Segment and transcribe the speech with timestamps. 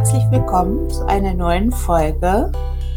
[0.00, 2.50] herzlich willkommen zu einer neuen Folge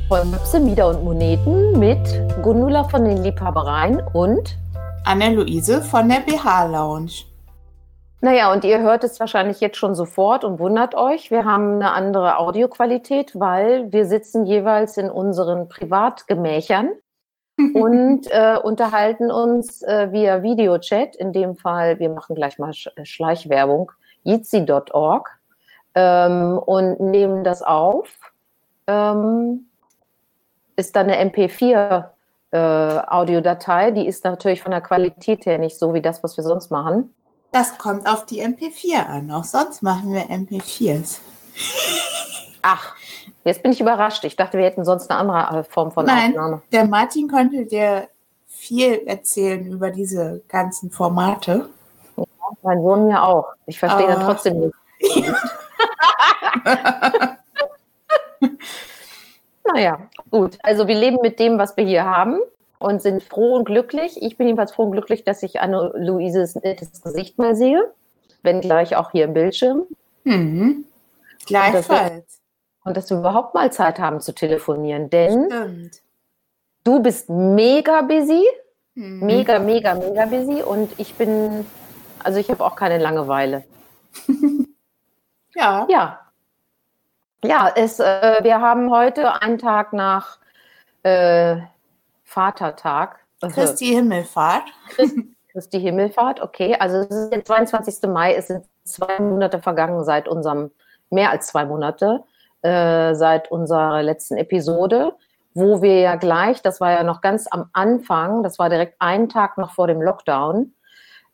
[0.08, 1.99] von Möpse, Mieder und Moneten mit
[2.42, 4.58] Gundula von den Liebhabereien und
[5.04, 7.26] Anne-Luise von der BH Lounge.
[8.21, 11.29] Naja, und ihr hört es wahrscheinlich jetzt schon sofort und wundert euch.
[11.29, 16.91] Wir haben eine andere Audioqualität, weil wir sitzen jeweils in unseren Privatgemächern
[17.73, 21.17] und äh, unterhalten uns äh, via Videochat.
[21.17, 23.91] In dem Fall, wir machen gleich mal Schleichwerbung,
[24.23, 25.42] jitsi.org
[25.95, 28.09] ähm, und nehmen das auf.
[28.88, 29.67] Ähm,
[30.75, 32.05] ist dann eine MP4
[32.51, 32.57] äh,
[33.07, 36.70] Audiodatei, die ist natürlich von der Qualität her nicht so wie das, was wir sonst
[36.70, 37.13] machen.
[37.51, 39.31] Das kommt auf die MP4 an.
[39.31, 41.20] Auch sonst machen wir MP4s.
[42.62, 42.95] Ach,
[43.43, 44.23] jetzt bin ich überrascht.
[44.23, 46.62] Ich dachte, wir hätten sonst eine andere äh, Form von Nein, Aufnahme.
[46.71, 48.07] Der Martin konnte dir
[48.48, 51.70] viel erzählen über diese ganzen Formate.
[52.17, 52.23] Ja,
[52.62, 53.48] mein Sohn ja auch.
[53.65, 54.75] Ich verstehe dann trotzdem nicht.
[59.65, 60.57] naja, gut.
[60.63, 62.40] Also wir leben mit dem, was wir hier haben
[62.79, 64.22] und sind froh und glücklich.
[64.22, 67.92] Ich bin jedenfalls froh und glücklich, dass ich Anne-Luises nettes Gesicht mal sehe,
[68.42, 69.84] wenn gleich auch hier im Bildschirm.
[70.23, 70.86] Mhm.
[71.45, 72.40] Gleichfalls.
[72.84, 76.02] Und dass wir überhaupt mal Zeit haben zu telefonieren, denn Stimmt.
[76.84, 78.44] du bist mega busy,
[78.95, 79.25] Mhm.
[79.25, 81.66] mega, mega, mega busy und ich bin,
[82.23, 83.64] also ich habe auch keine Langeweile.
[85.56, 85.86] Ja.
[85.90, 86.20] Ja.
[87.44, 90.40] Ja, es, äh, wir haben heute einen Tag nach
[91.04, 91.58] äh,
[92.23, 93.20] Vatertag.
[93.42, 94.64] Äh, Christi Himmelfahrt.
[95.52, 96.76] Christi Himmelfahrt, okay.
[96.80, 98.09] Also es ist der 22.
[98.09, 100.72] Mai, es sind zwei Monate vergangen seit unserem,
[101.09, 102.24] mehr als zwei Monate,
[102.62, 105.14] äh, seit unserer letzten Episode,
[105.54, 109.30] wo wir ja gleich, das war ja noch ganz am Anfang, das war direkt einen
[109.30, 110.74] Tag noch vor dem Lockdown,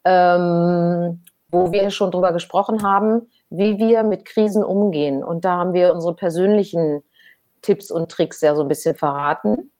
[0.03, 5.23] ähm, wo wir schon drüber gesprochen haben, wie wir mit Krisen umgehen.
[5.23, 7.03] Und da haben wir unsere persönlichen
[7.61, 9.71] Tipps und Tricks ja so ein bisschen verraten,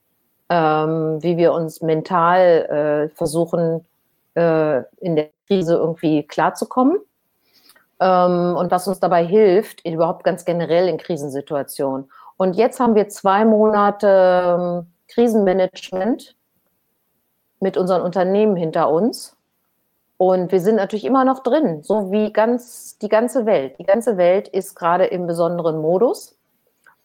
[0.49, 3.85] ähm, wie wir uns mental äh, versuchen,
[4.35, 6.97] äh, in der Krise irgendwie klarzukommen.
[7.99, 12.09] Ähm, und was uns dabei hilft, überhaupt ganz generell in Krisensituationen.
[12.38, 16.35] Und jetzt haben wir zwei Monate ähm, Krisenmanagement
[17.59, 19.35] mit unseren Unternehmen hinter uns.
[20.19, 23.80] Und wir sind natürlich immer noch drin, so wie ganz die ganze Welt.
[23.80, 26.35] Die ganze Welt ist gerade im besonderen Modus.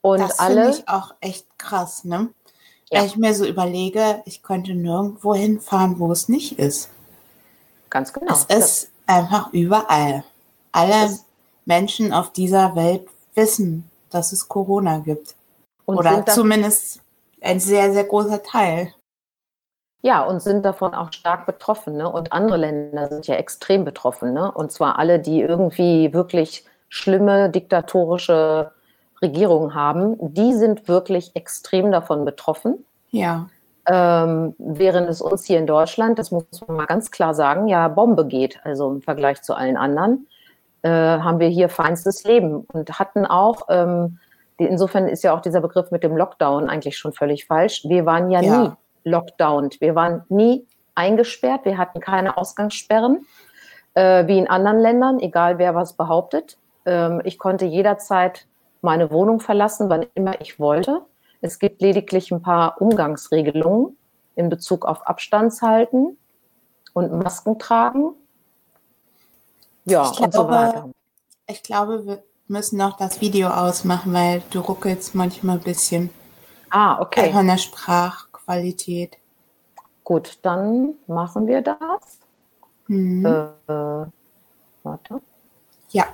[0.01, 0.65] Und das alle.
[0.65, 2.31] finde ich auch echt krass, ne?
[2.91, 2.99] Ja.
[2.99, 6.91] Wenn ich mir so überlege, ich könnte nirgendwo hinfahren, wo es nicht ist.
[7.89, 8.33] Ganz genau.
[8.33, 10.25] Es ist einfach überall.
[10.73, 11.25] Alle Das-
[11.67, 15.37] Menschen auf dieser Welt wissen, dass es Corona gibt.
[15.87, 16.99] Oder zumindest
[17.41, 18.93] ein sehr, sehr großer Teil.
[20.05, 21.97] Ja, und sind davon auch stark betroffen.
[21.97, 22.07] Ne?
[22.07, 24.35] Und andere Länder sind ja extrem betroffen.
[24.35, 24.53] Ne?
[24.53, 28.71] Und zwar alle, die irgendwie wirklich schlimme diktatorische
[29.23, 32.85] Regierungen haben, die sind wirklich extrem davon betroffen.
[33.13, 33.49] Ja.
[33.89, 37.89] Ähm, während es uns hier in Deutschland, das muss man mal ganz klar sagen, ja
[37.89, 38.61] Bombe geht.
[38.63, 40.27] Also im Vergleich zu allen anderen
[40.83, 44.19] äh, haben wir hier feinstes Leben und hatten auch, ähm,
[44.61, 47.85] die, insofern ist ja auch dieser Begriff mit dem Lockdown eigentlich schon völlig falsch.
[47.89, 48.63] Wir waren ja, Ja.
[48.65, 48.71] nie
[49.05, 49.81] lockdowned.
[49.81, 51.65] Wir waren nie eingesperrt.
[51.65, 53.27] Wir hatten keine Ausgangssperren,
[53.95, 56.59] äh, wie in anderen Ländern, egal wer was behauptet.
[56.87, 58.47] Ähm, ich konnte jederzeit
[58.83, 61.03] meine Wohnung verlassen, wann immer ich wollte.
[61.41, 63.97] Es gibt lediglich ein paar Umgangsregelungen
[64.35, 66.19] in Bezug auf Abstandshalten
[66.93, 68.15] und Masken tragen.
[69.85, 70.91] Ja, Ich und so glaube, weiter.
[71.47, 76.11] Ich glaube, wir müssen noch das Video ausmachen, weil du ruckelst manchmal ein bisschen
[76.71, 77.33] Ah, okay.
[77.33, 77.59] von der
[78.45, 79.17] Sprachqualität.
[80.05, 82.19] Gut, dann machen wir das.
[82.89, 83.25] Mhm.
[83.25, 84.07] Äh,
[84.83, 85.21] warte.
[85.91, 86.05] Ja.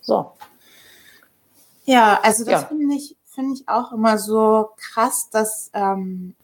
[0.00, 0.32] So.
[1.84, 2.68] Ja, also das Ja.
[2.68, 6.34] finde ich, finde ich auch immer so krass, dass ähm,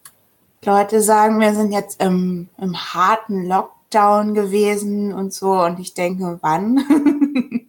[0.63, 5.51] Leute sagen, wir sind jetzt im, im harten Lockdown gewesen und so.
[5.63, 6.79] Und ich denke, wann?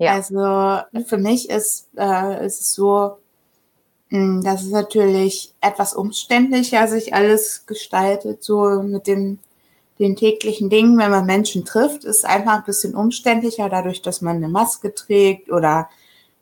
[0.00, 0.12] Ja.
[0.12, 3.18] Also für mich ist, äh, ist es so,
[4.10, 9.38] mh, dass es natürlich etwas umständlicher sich alles gestaltet, so mit dem,
[9.98, 14.36] den täglichen Dingen, wenn man Menschen trifft, ist einfach ein bisschen umständlicher, dadurch, dass man
[14.36, 15.88] eine Maske trägt oder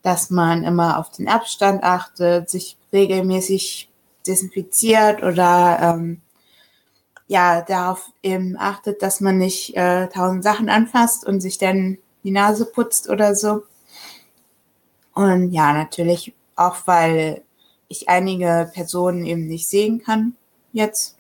[0.03, 3.91] dass man immer auf den Abstand achtet, sich regelmäßig
[4.27, 6.21] desinfiziert oder ähm,
[7.29, 12.31] ja, darauf eben achtet, dass man nicht äh, tausend Sachen anfasst und sich dann die
[12.31, 13.65] Nase putzt oder so.
[15.15, 17.43] Und ja, natürlich auch, weil
[17.89, 20.35] ich einige Personen eben nicht sehen kann
[20.73, 21.17] jetzt.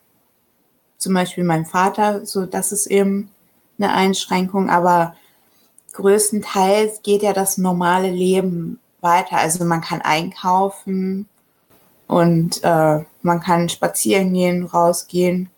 [0.99, 3.31] Zum Beispiel mein Vater, so das ist eben
[3.79, 5.15] eine Einschränkung, aber
[5.93, 9.39] größtenteils geht ja das normale Leben weiter.
[9.39, 11.29] Also man kann einkaufen
[12.07, 15.51] und äh, man kann spazieren gehen, rausgehen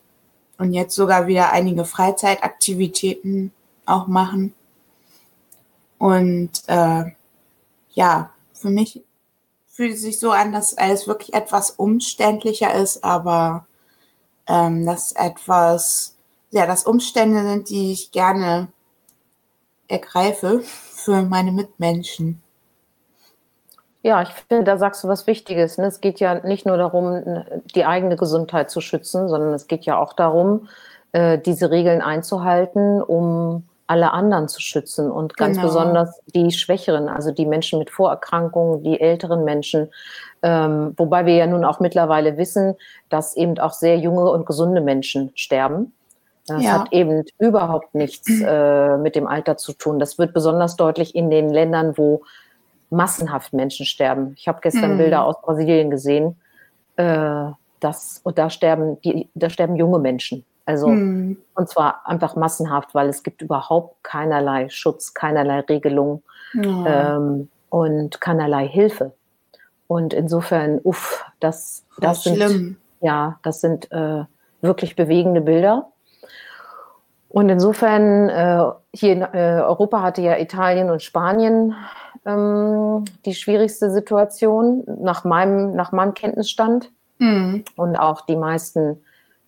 [0.57, 3.51] und jetzt sogar wieder einige Freizeitaktivitäten
[3.85, 4.53] auch machen.
[5.97, 7.05] Und äh,
[7.91, 9.01] ja, für mich
[9.79, 13.65] fühlt sich so an, dass alles wirklich etwas umständlicher ist, aber
[14.45, 16.17] ähm, dass etwas,
[16.51, 18.67] ja, dass Umstände sind, die ich gerne
[19.87, 22.43] ergreife für meine Mitmenschen.
[24.03, 25.77] Ja, ich finde, da sagst du was Wichtiges.
[25.77, 25.85] Ne?
[25.85, 29.97] Es geht ja nicht nur darum, die eigene Gesundheit zu schützen, sondern es geht ja
[29.97, 30.67] auch darum,
[31.13, 35.67] äh, diese Regeln einzuhalten, um alle anderen zu schützen und ganz genau.
[35.67, 39.89] besonders die Schwächeren, also die Menschen mit Vorerkrankungen, die älteren Menschen.
[40.43, 42.75] Ähm, wobei wir ja nun auch mittlerweile wissen,
[43.09, 45.91] dass eben auch sehr junge und gesunde Menschen sterben.
[46.45, 46.73] Das ja.
[46.73, 49.97] hat eben überhaupt nichts äh, mit dem Alter zu tun.
[49.97, 52.21] Das wird besonders deutlich in den Ländern, wo
[52.91, 54.33] massenhaft Menschen sterben.
[54.37, 54.97] Ich habe gestern mhm.
[54.97, 56.35] Bilder aus Brasilien gesehen.
[56.95, 57.45] Äh,
[57.79, 60.45] das, und da sterben, die, da sterben junge Menschen.
[60.69, 61.37] Also, mhm.
[61.55, 66.21] und zwar einfach massenhaft, weil es gibt überhaupt keinerlei Schutz, keinerlei Regelung
[66.53, 66.85] mhm.
[66.87, 69.13] ähm, und keinerlei Hilfe.
[69.87, 72.77] Und insofern, uff, das, das sind, schlimm.
[73.01, 74.25] ja, das sind äh,
[74.61, 75.87] wirklich bewegende Bilder.
[77.29, 81.75] Und insofern, äh, hier in äh, Europa hatte ja Italien und Spanien
[82.27, 86.91] ähm, die schwierigste Situation nach meinem, nach meinem Kenntnisstand.
[87.17, 87.63] Mhm.
[87.75, 89.01] Und auch die meisten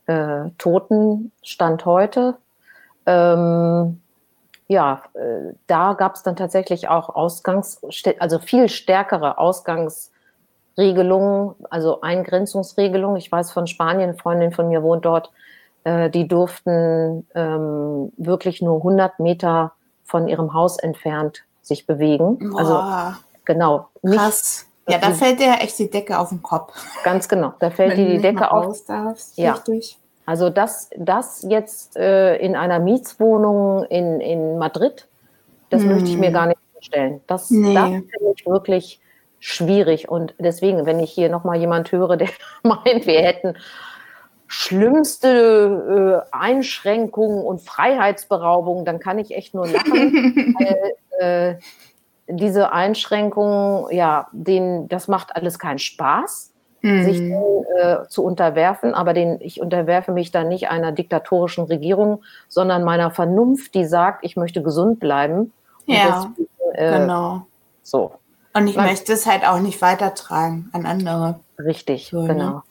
[0.07, 2.37] äh, Toten Stand heute.
[3.05, 4.01] Ähm,
[4.67, 7.79] ja, äh, da gab es dann tatsächlich auch Ausgangs,
[8.19, 13.17] also viel stärkere Ausgangsregelungen, also Eingrenzungsregelungen.
[13.17, 15.29] Ich weiß von Spanien, eine Freundin von mir wohnt dort,
[15.83, 19.73] äh, die durften ähm, wirklich nur 100 Meter
[20.05, 22.51] von ihrem Haus entfernt sich bewegen.
[22.51, 22.59] Boah.
[22.59, 22.81] Also
[23.45, 23.89] genau.
[24.01, 24.65] Nicht, Krass.
[24.87, 26.73] Ja, da fällt dir echt die Decke auf den Kopf.
[27.03, 28.85] Ganz genau, da fällt dir die Decke auf.
[28.85, 29.53] Darfst, ja.
[29.53, 29.97] Richtig.
[30.25, 35.07] Also das, das jetzt äh, in einer Mietswohnung in, in Madrid,
[35.69, 35.89] das hm.
[35.89, 36.33] möchte ich mir hm.
[36.33, 37.21] gar nicht vorstellen.
[37.27, 37.73] Das, nee.
[37.73, 38.99] das finde ich wirklich
[39.39, 40.09] schwierig.
[40.09, 42.29] Und deswegen, wenn ich hier nochmal jemand höre, der
[42.63, 43.55] meint, wir hätten
[44.47, 51.55] schlimmste äh, Einschränkungen und Freiheitsberaubungen, dann kann ich echt nur lachen, weil äh,
[52.31, 56.51] diese Einschränkungen, ja, den, das macht alles keinen Spaß,
[56.81, 57.03] mhm.
[57.03, 62.23] sich den, äh, zu unterwerfen, aber den, ich unterwerfe mich dann nicht einer diktatorischen Regierung,
[62.47, 65.53] sondern meiner Vernunft, die sagt, ich möchte gesund bleiben.
[65.85, 67.45] ja, deswegen, äh, genau.
[67.83, 68.13] So.
[68.53, 71.39] Und ich Man, möchte es halt auch nicht weitertragen an andere.
[71.57, 72.27] Richtig, so, ne?
[72.33, 72.49] genau.
[72.49, 72.63] Ne?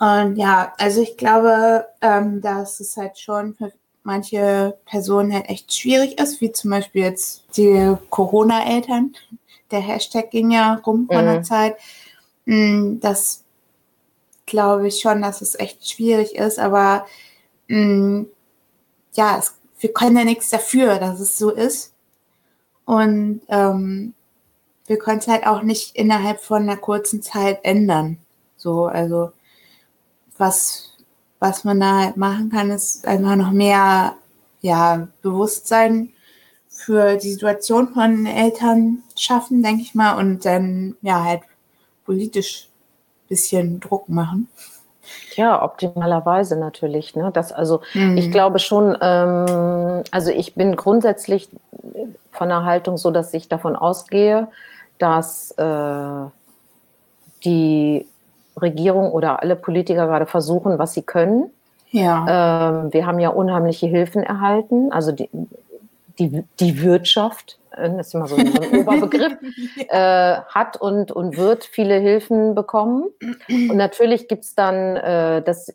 [0.00, 3.70] Und ja, also ich glaube, ähm, dass es halt schon für
[4.02, 9.14] manche Personen halt echt schwierig ist, wie zum Beispiel jetzt die Corona-Eltern.
[9.70, 11.28] Der Hashtag ging ja rum vor mhm.
[11.28, 11.76] einer Zeit.
[12.46, 13.44] Mm, das
[14.46, 17.06] glaube ich schon, dass es echt schwierig ist, aber
[17.68, 18.22] mm,
[19.14, 21.92] ja, es, wir können ja nichts dafür, dass es so ist.
[22.84, 24.14] Und ähm,
[24.86, 28.18] wir können es halt auch nicht innerhalb von einer kurzen Zeit ändern.
[28.56, 29.32] So, also
[30.36, 30.89] was,
[31.40, 34.14] was man da halt machen kann, ist einfach noch mehr
[34.60, 36.10] ja, Bewusstsein
[36.68, 41.42] für die Situation von Eltern schaffen, denke ich mal, und dann ja halt
[42.04, 42.68] politisch
[43.24, 44.48] ein bisschen Druck machen.
[45.34, 47.16] Ja, optimalerweise natürlich.
[47.16, 47.30] Ne?
[47.32, 48.16] Das, also mhm.
[48.16, 51.48] ich glaube schon, ähm, also ich bin grundsätzlich
[52.32, 54.48] von der Haltung so, dass ich davon ausgehe,
[54.98, 56.30] dass äh,
[57.44, 58.06] die
[58.60, 61.50] Regierung oder alle Politiker gerade versuchen, was sie können.
[61.90, 62.80] Ja.
[62.82, 65.28] Ähm, wir haben ja unheimliche Hilfen erhalten, also die,
[66.18, 69.36] die, die Wirtschaft, äh, das ist immer so ein, so ein Oberbegriff,
[69.88, 73.08] äh, hat und, und wird viele Hilfen bekommen.
[73.48, 75.74] Und natürlich gibt es dann, äh, das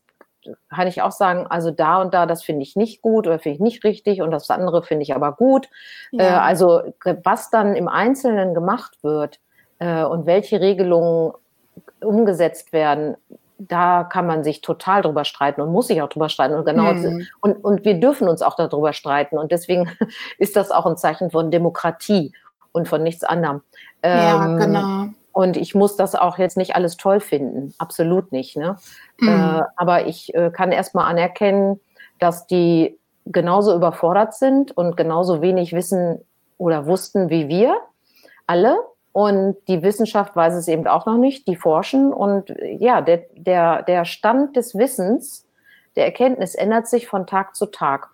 [0.70, 3.56] kann ich auch sagen, also da und da, das finde ich nicht gut oder finde
[3.56, 5.70] ich nicht richtig und das andere finde ich aber gut.
[6.12, 6.24] Ja.
[6.24, 6.82] Äh, also
[7.24, 9.40] was dann im Einzelnen gemacht wird
[9.80, 11.34] äh, und welche Regelungen
[12.06, 13.16] umgesetzt werden,
[13.58, 16.56] da kann man sich total drüber streiten und muss sich auch drüber streiten.
[16.56, 17.26] Und genau, hm.
[17.42, 19.38] und, und wir dürfen uns auch darüber streiten.
[19.38, 19.90] Und deswegen
[20.38, 22.34] ist das auch ein Zeichen von Demokratie
[22.72, 23.62] und von nichts anderem.
[24.04, 25.06] Ja, ähm, genau.
[25.32, 27.74] Und ich muss das auch jetzt nicht alles toll finden.
[27.78, 28.56] Absolut nicht.
[28.56, 28.78] Ne?
[29.20, 29.28] Hm.
[29.28, 31.80] Äh, aber ich äh, kann erstmal anerkennen,
[32.20, 36.22] dass die genauso überfordert sind und genauso wenig wissen
[36.58, 37.76] oder wussten wie wir
[38.48, 38.78] alle.
[39.16, 42.12] Und die Wissenschaft weiß es eben auch noch nicht, die forschen.
[42.12, 45.48] Und ja, der, der, der Stand des Wissens,
[45.96, 48.10] der Erkenntnis ändert sich von Tag zu Tag.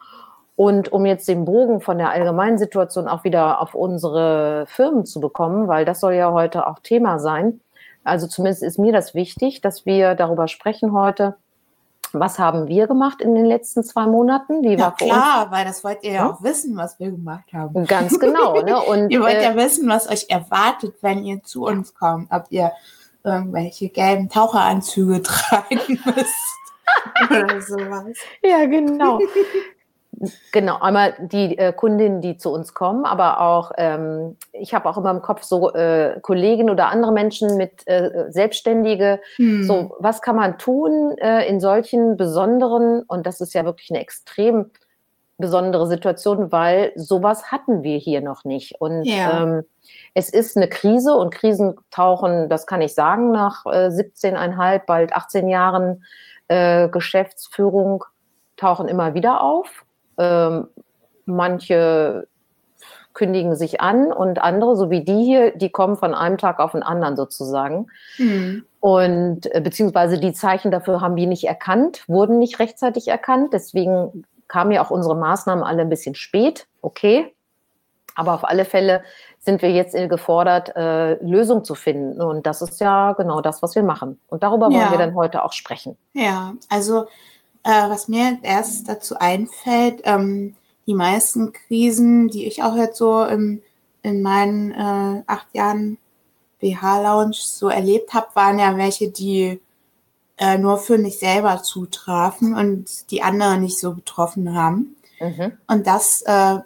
[0.55, 5.19] Und um jetzt den Bogen von der allgemeinen Situation auch wieder auf unsere Firmen zu
[5.19, 7.61] bekommen, weil das soll ja heute auch Thema sein.
[8.03, 11.35] Also zumindest ist mir das wichtig, dass wir darüber sprechen heute.
[12.13, 14.63] Was haben wir gemacht in den letzten zwei Monaten?
[14.63, 17.85] Wie ja, war klar, weil das wollt ihr ja auch wissen, was wir gemacht haben.
[17.85, 18.61] Ganz genau.
[18.61, 18.79] Ne?
[18.79, 22.31] Und, ihr wollt äh, ja wissen, was euch erwartet, wenn ihr zu uns kommt.
[22.31, 22.71] Ob ihr
[23.23, 28.17] irgendwelche gelben Taucheranzüge tragen müsst oder sowas.
[28.43, 29.19] Ja, genau.
[30.51, 34.97] Genau, einmal die äh, Kundinnen, die zu uns kommen, aber auch, ähm, ich habe auch
[34.97, 39.19] immer im Kopf so äh, Kolleginnen oder andere Menschen mit äh, Selbstständige.
[39.37, 39.63] Hm.
[39.63, 44.01] So, was kann man tun äh, in solchen besonderen, und das ist ja wirklich eine
[44.01, 44.71] extrem
[45.37, 48.79] besondere Situation, weil sowas hatten wir hier noch nicht.
[48.79, 49.43] Und ja.
[49.43, 49.63] ähm,
[50.13, 55.13] es ist eine Krise und Krisen tauchen, das kann ich sagen, nach äh, 17,5, bald
[55.13, 56.05] 18 Jahren
[56.47, 58.05] äh, Geschäftsführung
[58.55, 59.80] tauchen immer wieder auf.
[60.17, 60.67] Ähm,
[61.25, 62.27] manche
[63.13, 66.71] kündigen sich an und andere, so wie die hier, die kommen von einem Tag auf
[66.71, 67.87] den anderen sozusagen.
[68.17, 68.65] Mhm.
[68.79, 73.53] Und äh, beziehungsweise die Zeichen dafür haben wir nicht erkannt, wurden nicht rechtzeitig erkannt.
[73.53, 76.67] Deswegen kamen ja auch unsere Maßnahmen alle ein bisschen spät.
[76.81, 77.33] Okay.
[78.15, 79.03] Aber auf alle Fälle
[79.39, 82.21] sind wir jetzt gefordert, äh, Lösungen zu finden.
[82.21, 84.19] Und das ist ja genau das, was wir machen.
[84.27, 84.79] Und darüber ja.
[84.79, 85.97] wollen wir dann heute auch sprechen.
[86.13, 87.07] Ja, also
[87.63, 90.55] äh, was mir erst dazu einfällt, ähm,
[90.87, 93.61] die meisten Krisen, die ich auch jetzt so im,
[94.03, 95.97] in meinen äh, acht Jahren
[96.59, 99.59] BH-Lounge so erlebt habe, waren ja welche, die
[100.37, 104.95] äh, nur für mich selber zutrafen und die anderen nicht so betroffen haben.
[105.19, 105.53] Mhm.
[105.67, 106.59] Und das äh,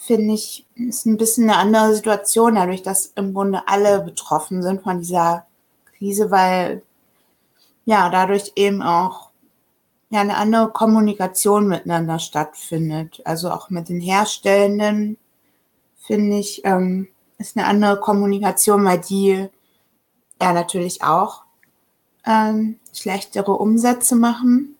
[0.00, 4.82] finde ich ist ein bisschen eine andere Situation, dadurch, dass im Grunde alle betroffen sind
[4.82, 5.46] von dieser
[5.98, 6.82] Krise, weil
[7.84, 9.29] ja dadurch eben auch
[10.10, 13.22] ja eine andere Kommunikation miteinander stattfindet.
[13.24, 15.16] Also auch mit den Herstellenden
[15.96, 19.48] finde ich, ähm, ist eine andere Kommunikation, weil die
[20.42, 21.44] ja natürlich auch
[22.26, 24.76] ähm, schlechtere Umsätze machen.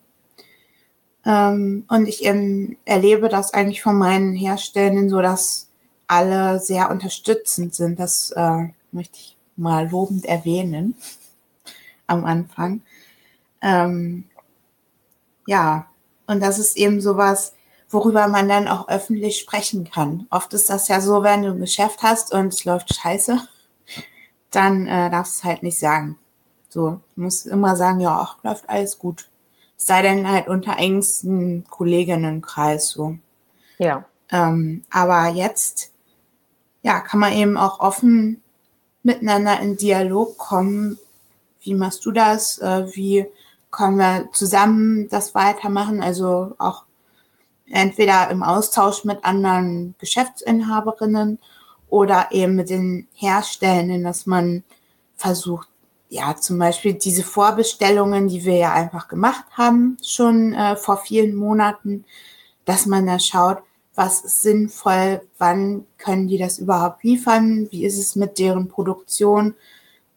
[1.24, 5.68] Ähm, und ich ähm, erlebe das eigentlich von meinen Herstellenden so, dass
[6.06, 8.00] alle sehr unterstützend sind.
[8.00, 10.96] Das äh, möchte ich mal lobend erwähnen
[12.06, 12.82] am Anfang.
[13.62, 14.24] Ähm,
[15.50, 15.86] ja,
[16.28, 17.54] und das ist eben sowas,
[17.88, 20.28] worüber man dann auch öffentlich sprechen kann.
[20.30, 23.36] Oft ist das ja so, wenn du ein Geschäft hast und es läuft scheiße,
[24.52, 26.16] dann äh, darfst du es halt nicht sagen.
[26.68, 29.28] So, du musst immer sagen, ja, ach, läuft alles gut.
[29.76, 33.16] Es sei denn halt unter engsten Kolleginnenkreis so.
[33.78, 34.04] Ja.
[34.30, 35.90] Ähm, aber jetzt,
[36.82, 38.40] ja, kann man eben auch offen
[39.02, 40.96] miteinander in Dialog kommen.
[41.60, 42.58] Wie machst du das?
[42.58, 43.26] Äh, wie
[43.70, 46.84] können wir zusammen das weitermachen, also auch
[47.70, 51.38] entweder im Austausch mit anderen Geschäftsinhaberinnen
[51.88, 54.64] oder eben mit den Herstellenden, dass man
[55.16, 55.68] versucht,
[56.08, 61.36] ja, zum Beispiel diese Vorbestellungen, die wir ja einfach gemacht haben, schon äh, vor vielen
[61.36, 62.04] Monaten,
[62.64, 63.58] dass man da schaut,
[63.94, 69.54] was ist sinnvoll, wann können die das überhaupt liefern, wie ist es mit deren Produktion,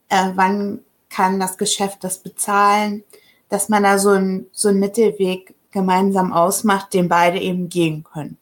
[0.10, 0.80] äh, wann
[1.10, 3.04] kann das Geschäft das bezahlen
[3.54, 8.38] dass man da so einen so einen Mittelweg gemeinsam ausmacht, den beide eben gehen können.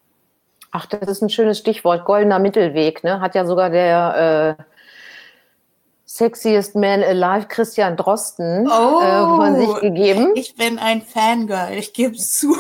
[0.72, 3.20] Ach, das ist ein schönes Stichwort, goldener Mittelweg, ne?
[3.20, 4.64] Hat ja sogar der äh,
[6.06, 10.32] Sexiest Man Alive Christian Drosten oh, äh, von sich gegeben.
[10.36, 12.56] Ich bin ein Fangirl, ich gebe es zu.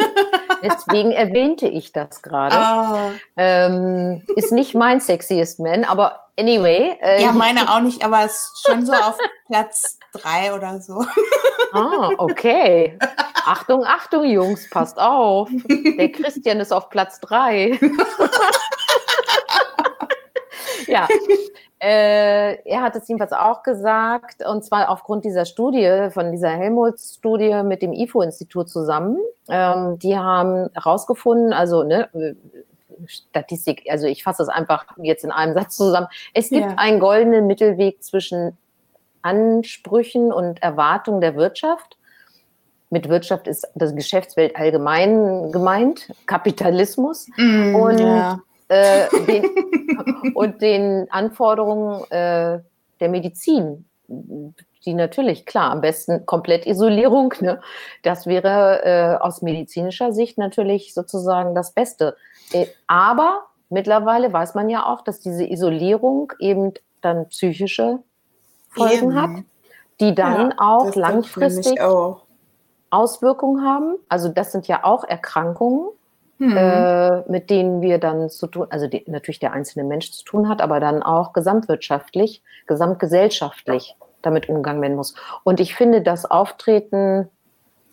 [0.62, 2.56] Deswegen erwähnte ich das gerade.
[2.56, 3.10] Oh.
[3.38, 6.98] Ähm, ist nicht mein Sexiest Man, aber anyway.
[7.00, 11.04] Äh, ja, meine auch nicht, aber es ist schon so auf Platz drei oder so.
[11.72, 12.98] Ah, okay.
[13.44, 15.48] Achtung, Achtung, Jungs, passt auf.
[15.98, 17.78] Der Christian ist auf Platz drei.
[20.86, 21.08] ja.
[21.78, 27.62] Äh, er hat es jedenfalls auch gesagt, und zwar aufgrund dieser Studie, von dieser Helmholtz-Studie
[27.62, 29.18] mit dem IFO-Institut zusammen.
[29.48, 32.08] Ähm, die haben herausgefunden, also ne,
[33.06, 36.08] Statistik, also ich fasse es einfach jetzt in einem Satz zusammen.
[36.32, 36.76] Es gibt ja.
[36.78, 38.56] einen goldenen Mittelweg zwischen
[39.26, 41.96] Ansprüchen und Erwartungen der Wirtschaft.
[42.90, 48.40] Mit Wirtschaft ist das Geschäftswelt allgemein gemeint, Kapitalismus mm, und, ja.
[48.68, 52.60] äh, den, und den Anforderungen äh,
[53.00, 57.60] der Medizin, die natürlich, klar, am besten Komplettisolierung, ne?
[58.04, 62.16] das wäre äh, aus medizinischer Sicht natürlich sozusagen das Beste.
[62.52, 67.98] Äh, aber mittlerweile weiß man ja auch, dass diese Isolierung eben dann psychische
[68.76, 69.20] Folgen Eben.
[69.20, 69.30] hat,
[70.00, 72.22] die dann ja, auch langfristig auch.
[72.90, 73.96] Auswirkungen haben.
[74.08, 75.88] Also das sind ja auch Erkrankungen,
[76.38, 76.56] mhm.
[76.56, 80.48] äh, mit denen wir dann zu tun, also die, natürlich der einzelne Mensch zu tun
[80.48, 85.14] hat, aber dann auch gesamtwirtschaftlich, gesamtgesellschaftlich damit umgegangen werden muss.
[85.44, 87.28] Und ich finde das Auftreten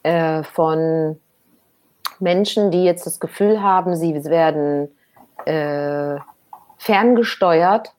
[0.03, 1.19] äh, von
[2.19, 4.89] Menschen, die jetzt das Gefühl haben, sie werden
[5.45, 6.17] äh,
[6.77, 7.93] ferngesteuert,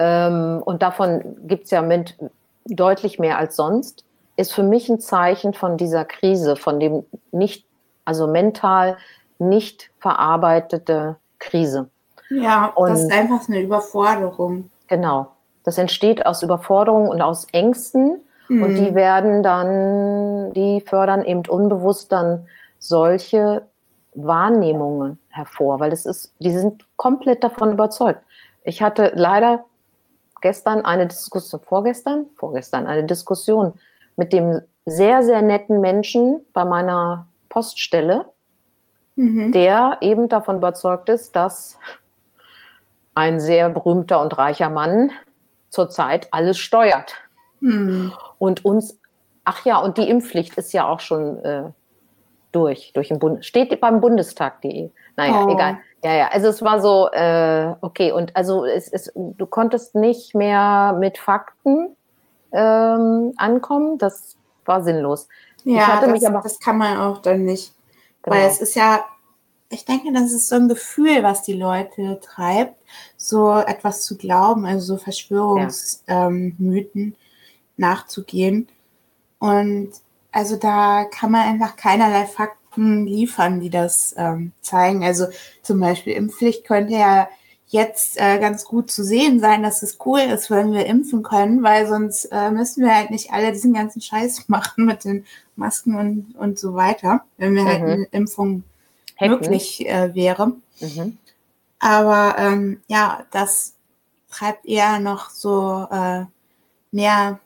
[0.00, 2.16] ähm, und davon gibt es ja mit
[2.64, 7.66] deutlich mehr als sonst, ist für mich ein Zeichen von dieser Krise, von dem nicht,
[8.06, 8.96] also mental
[9.38, 11.90] nicht verarbeitete Krise.
[12.30, 14.70] Ja, und das ist einfach eine Überforderung.
[14.86, 15.32] Genau.
[15.64, 18.22] Das entsteht aus Überforderung und aus Ängsten.
[18.48, 18.62] Mhm.
[18.62, 22.46] Und die werden dann, die fördern eben unbewusst dann
[22.78, 23.66] solche
[24.14, 28.22] Wahrnehmungen hervor, weil das ist, die sind komplett davon überzeugt.
[28.64, 29.64] Ich hatte leider
[30.40, 33.74] gestern eine Diskussion, vorgestern, vorgestern eine Diskussion
[34.16, 38.26] mit dem sehr, sehr netten Menschen bei meiner Poststelle,
[39.16, 39.52] mhm.
[39.52, 41.78] der eben davon überzeugt ist, dass
[43.14, 45.10] ein sehr berühmter und reicher Mann
[45.68, 47.14] zurzeit alles steuert.
[47.60, 48.12] Mhm.
[48.38, 48.98] Und uns,
[49.44, 51.64] ach ja, und die Impfpflicht ist ja auch schon äh,
[52.52, 54.90] durch, durch den Bund, steht beim Bundestag.de.
[55.16, 55.52] Naja, oh.
[55.52, 55.78] egal.
[56.02, 60.34] Ja, ja, also es war so, äh, okay, und also es ist, du konntest nicht
[60.34, 61.94] mehr mit Fakten
[62.52, 65.28] ähm, ankommen, das war sinnlos.
[65.64, 67.74] Ja, das, aber, das kann man auch dann nicht.
[68.22, 68.36] Genau.
[68.36, 69.04] Weil es ist ja,
[69.68, 72.76] ich denke, das ist so ein Gefühl, was die Leute treibt,
[73.16, 76.26] so etwas zu glauben, also so Verschwörungsmythen ja.
[76.26, 77.14] ähm,
[77.76, 78.68] nachzugehen.
[79.38, 79.90] Und
[80.32, 85.04] also da kann man einfach keinerlei Fakten liefern, die das ähm, zeigen.
[85.04, 85.26] Also
[85.62, 87.28] zum Beispiel Impfpflicht könnte ja
[87.70, 91.62] jetzt äh, ganz gut zu sehen sein, dass es cool ist, wenn wir impfen können,
[91.62, 95.24] weil sonst äh, müssen wir halt nicht alle diesen ganzen Scheiß machen mit den
[95.56, 97.86] Masken und, und so weiter, wenn wir halt mhm.
[97.86, 98.64] halt eine Impfung
[99.14, 99.34] Hätten.
[99.34, 100.52] möglich äh, wäre.
[100.80, 101.18] Mhm.
[101.78, 103.74] Aber ähm, ja, das
[104.30, 106.24] treibt eher noch so äh,
[106.90, 107.40] mehr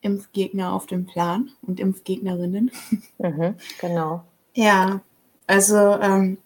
[0.00, 2.70] Impfgegner auf den Plan und Impfgegnerinnen.
[3.18, 4.24] Mhm, genau.
[4.54, 5.00] Ja,
[5.46, 5.98] also.
[6.00, 6.38] Ähm,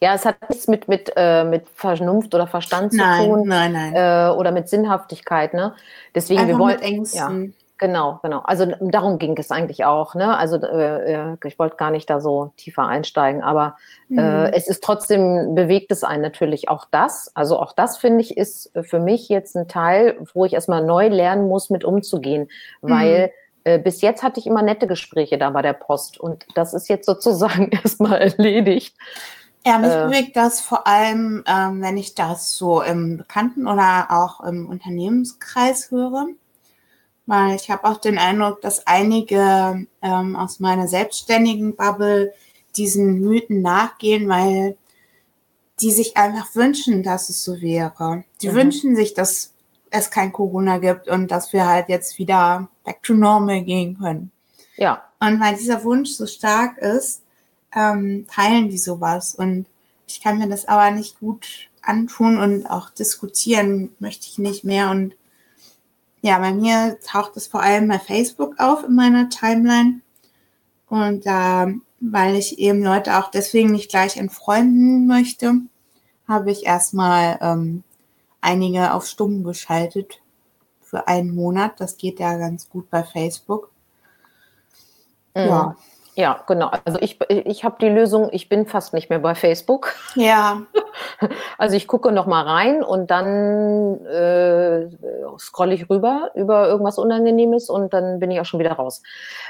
[0.00, 3.48] ja, es hat nichts mit, mit, äh, mit Vernunft oder Verstand nein, zu tun.
[3.48, 3.94] Nein, nein.
[3.94, 5.54] Äh, oder mit Sinnhaftigkeit.
[5.54, 5.74] Ne?
[6.14, 6.74] Deswegen, Einfach wir wollen.
[6.74, 7.44] Mit Ängsten.
[7.44, 7.50] Ja.
[7.78, 8.40] Genau, genau.
[8.40, 10.14] Also darum ging es eigentlich auch.
[10.14, 10.36] Ne?
[10.36, 13.76] Also äh, äh ich wollte gar nicht da so tiefer einsteigen, aber
[14.08, 14.18] mhm.
[14.18, 17.30] äh, es ist trotzdem bewegt es einen natürlich auch das.
[17.34, 21.08] Also auch das finde ich ist für mich jetzt ein Teil, wo ich erstmal neu
[21.08, 22.48] lernen muss, mit umzugehen,
[22.80, 23.30] weil mhm
[23.66, 26.88] äh, bis jetzt hatte ich immer nette Gespräche da bei der Post und das ist
[26.88, 28.94] jetzt sozusagen erstmal erledigt.
[29.66, 34.06] Ja, mich äh, bewegt das vor allem, ähm, wenn ich das so im Bekannten- oder
[34.10, 36.28] auch im Unternehmenskreis höre.
[37.26, 42.32] Weil ich habe auch den Eindruck, dass einige ähm, aus meiner selbstständigen Bubble
[42.76, 44.76] diesen Mythen nachgehen, weil
[45.80, 48.22] die sich einfach wünschen, dass es so wäre.
[48.42, 48.54] Die mhm.
[48.54, 49.55] wünschen sich, dass
[49.90, 54.30] es kein Corona gibt und dass wir halt jetzt wieder back to normal gehen können.
[54.76, 55.02] Ja.
[55.20, 57.22] Und weil dieser Wunsch so stark ist,
[57.74, 59.34] ähm, teilen die sowas.
[59.34, 59.66] Und
[60.06, 64.90] ich kann mir das aber nicht gut antun und auch diskutieren möchte ich nicht mehr.
[64.90, 65.14] Und
[66.22, 70.00] ja, bei mir taucht es vor allem bei Facebook auf in meiner Timeline.
[70.88, 75.54] Und da, äh, weil ich eben Leute auch deswegen nicht gleich entfreunden möchte,
[76.28, 77.84] habe ich erstmal ähm,
[78.40, 80.20] einige auf Stumm geschaltet
[80.80, 81.80] für einen Monat.
[81.80, 83.70] Das geht ja ganz gut bei Facebook.
[85.34, 85.48] Mhm.
[85.48, 85.76] Ja.
[86.18, 86.70] Ja, genau.
[86.86, 89.94] Also ich, ich habe die Lösung, ich bin fast nicht mehr bei Facebook.
[90.14, 90.62] Ja.
[91.58, 94.88] Also ich gucke noch mal rein und dann äh,
[95.38, 99.02] scrolle ich rüber über irgendwas Unangenehmes und dann bin ich auch schon wieder raus.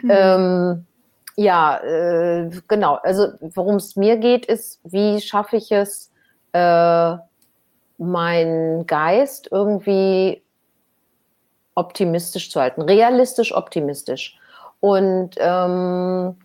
[0.02, 0.10] Mhm.
[0.10, 0.86] Ähm,
[1.36, 2.94] ja, äh, genau.
[2.94, 6.10] Also worum es mir geht, ist, wie schaffe ich es,
[6.52, 7.16] äh,
[7.98, 10.42] meinen Geist irgendwie
[11.74, 14.38] optimistisch zu halten, realistisch optimistisch.
[14.80, 16.36] Und ähm,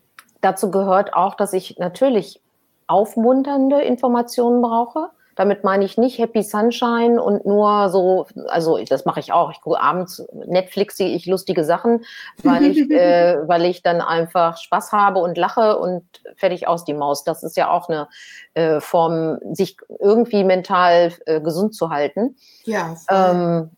[0.42, 2.42] dazu gehört auch, dass ich natürlich
[2.88, 5.10] aufmunternde Informationen brauche.
[5.42, 9.50] Damit meine ich nicht Happy Sunshine und nur so, also das mache ich auch.
[9.52, 12.06] Ich gucke abends Netflix, sehe ich lustige Sachen,
[12.44, 16.04] weil ich, äh, weil ich dann einfach Spaß habe und lache und
[16.36, 17.24] fertig aus die Maus.
[17.24, 18.08] Das ist ja auch eine
[18.54, 22.36] äh, Form, sich irgendwie mental äh, gesund zu halten.
[22.66, 22.96] Ja.
[23.10, 23.72] Ähm,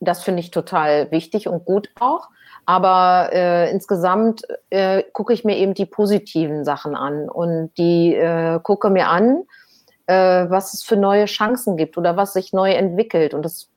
[0.00, 2.26] das finde ich total wichtig und gut auch.
[2.66, 8.58] Aber äh, insgesamt äh, gucke ich mir eben die positiven Sachen an und die äh,
[8.60, 9.44] gucke mir an,
[10.06, 13.34] äh, was es für neue Chancen gibt oder was sich neu entwickelt.
[13.34, 13.68] Und das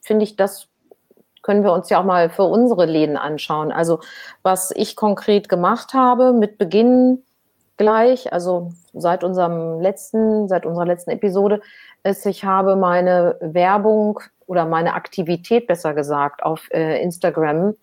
[0.00, 0.68] finde ich, das
[1.42, 3.70] können wir uns ja auch mal für unsere Läden anschauen.
[3.70, 4.00] Also
[4.42, 7.22] was ich konkret gemacht habe mit Beginn
[7.76, 11.60] gleich, also seit unserem letzten, seit unserer letzten Episode,
[12.02, 17.74] ist, ich habe meine Werbung oder meine Aktivität, besser gesagt, auf äh, Instagram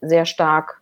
[0.00, 0.80] sehr stark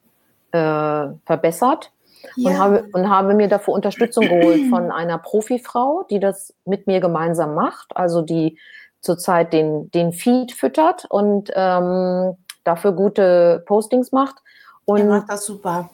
[0.53, 1.93] äh, verbessert
[2.37, 2.51] ja.
[2.51, 7.01] und, habe, und habe mir dafür Unterstützung geholt von einer Profifrau, die das mit mir
[7.01, 8.59] gemeinsam macht, also die
[9.01, 14.37] zurzeit den, den Feed füttert und ähm, dafür gute Postings macht.
[14.85, 15.91] Und er macht das super.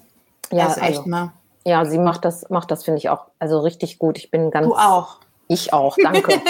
[0.50, 1.32] Ja, das echt also, mal.
[1.66, 4.18] Ja, sie macht das, macht das, finde ich auch, also richtig gut.
[4.18, 4.66] Ich bin ganz.
[4.66, 5.18] Du auch.
[5.48, 6.32] Ich auch, danke.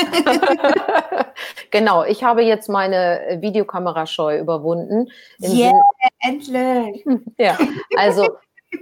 [1.71, 5.11] genau, ich habe jetzt meine Videokamerascheu überwunden.
[5.41, 5.73] Yeah,
[6.21, 7.05] endlich.
[7.39, 7.59] ja,
[7.97, 8.29] also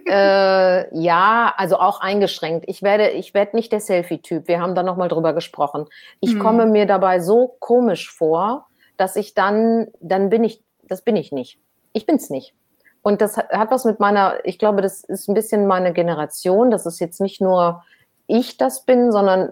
[0.07, 2.65] äh, ja, also auch eingeschränkt.
[2.69, 4.49] Ich werde, ich werde nicht der Selfie-Typ.
[4.49, 5.87] Wir haben da nochmal drüber gesprochen.
[6.21, 6.39] Ich hm.
[6.39, 11.33] komme mir dabei so komisch vor, dass ich dann, dann bin ich, das bin ich
[11.33, 11.59] nicht.
[11.93, 12.55] Ich bin's nicht.
[13.03, 16.71] Und das hat was mit meiner, ich glaube, das ist ein bisschen meine Generation.
[16.71, 17.83] Das ist jetzt nicht nur
[18.27, 19.51] ich das bin, sondern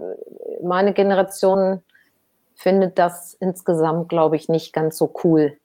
[0.62, 1.82] meine Generation
[2.54, 5.56] findet das insgesamt, glaube ich, nicht ganz so cool,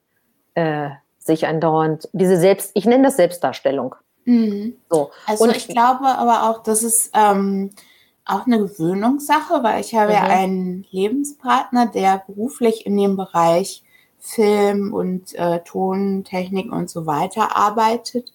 [0.55, 3.95] äh, sich andauernd, diese Selbst, ich nenne das Selbstdarstellung.
[4.25, 4.75] Mhm.
[4.89, 5.11] So.
[5.25, 7.71] Also Und ich glaube aber auch, das ist ähm,
[8.25, 10.13] auch eine Gewöhnungssache, weil ich habe mhm.
[10.13, 13.83] ja einen Lebenspartner, der beruflich in dem Bereich
[14.19, 18.33] Film und äh, Tontechnik und so weiter arbeitet.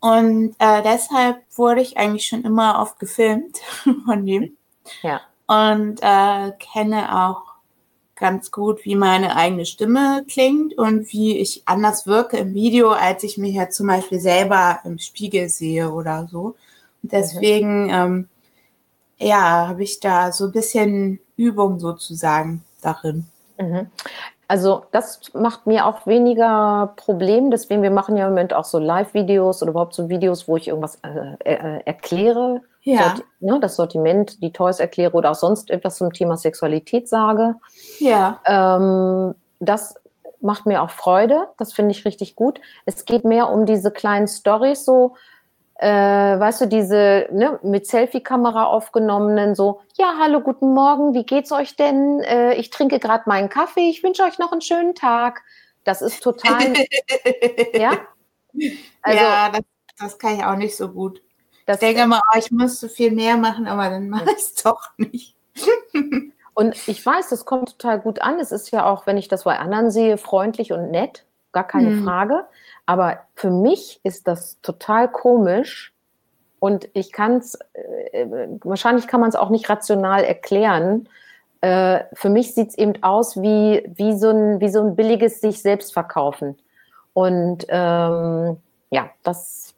[0.00, 3.58] Und äh, deshalb wurde ich eigentlich schon immer oft gefilmt
[4.04, 4.56] von ihm.
[5.02, 5.22] Ja.
[5.46, 7.45] Und äh, kenne auch
[8.16, 13.22] ganz gut, wie meine eigene Stimme klingt und wie ich anders wirke im Video, als
[13.22, 16.56] ich mich ja zum Beispiel selber im Spiegel sehe oder so.
[17.02, 17.90] Und deswegen, mhm.
[17.90, 18.28] ähm,
[19.18, 23.26] ja, habe ich da so ein bisschen Übung sozusagen darin.
[23.58, 23.86] Mhm.
[24.48, 27.50] Also das macht mir auch weniger Problem.
[27.50, 30.68] Deswegen, wir machen ja im Moment auch so Live-Videos oder überhaupt so Videos, wo ich
[30.68, 32.62] irgendwas äh, äh, erkläre.
[32.86, 33.08] Ja.
[33.08, 37.56] Sorti ne, das Sortiment, die Toys erkläre oder auch sonst etwas zum Thema Sexualität sage.
[37.98, 38.40] Ja.
[38.46, 39.96] Ähm, das
[40.40, 41.48] macht mir auch Freude.
[41.58, 42.60] Das finde ich richtig gut.
[42.84, 45.16] Es geht mehr um diese kleinen Stories so,
[45.74, 51.50] äh, weißt du, diese ne, mit Selfie-Kamera aufgenommenen, so, ja, hallo, guten Morgen, wie geht's
[51.50, 52.20] euch denn?
[52.20, 55.42] Äh, ich trinke gerade meinen Kaffee, ich wünsche euch noch einen schönen Tag.
[55.82, 56.72] Das ist total,
[57.74, 57.98] ja?
[59.02, 59.62] Also, ja, das,
[59.98, 61.20] das, kann ich auch nicht so gut.
[61.74, 64.90] Ich denke immer, oh, ich müsste viel mehr machen, aber dann mache ich es doch
[64.96, 65.34] nicht.
[66.54, 68.38] und ich weiß, das kommt total gut an.
[68.38, 71.90] Es ist ja auch, wenn ich das bei anderen sehe, freundlich und nett, gar keine
[71.90, 72.04] hm.
[72.04, 72.44] Frage.
[72.86, 75.92] Aber für mich ist das total komisch
[76.60, 77.58] und ich kann es,
[78.12, 78.26] äh,
[78.62, 81.08] wahrscheinlich kann man es auch nicht rational erklären.
[81.60, 85.40] Äh, für mich sieht es eben aus wie, wie, so ein, wie so ein billiges
[85.40, 86.56] sich selbst verkaufen.
[87.12, 88.58] Und ähm,
[88.90, 89.74] ja, das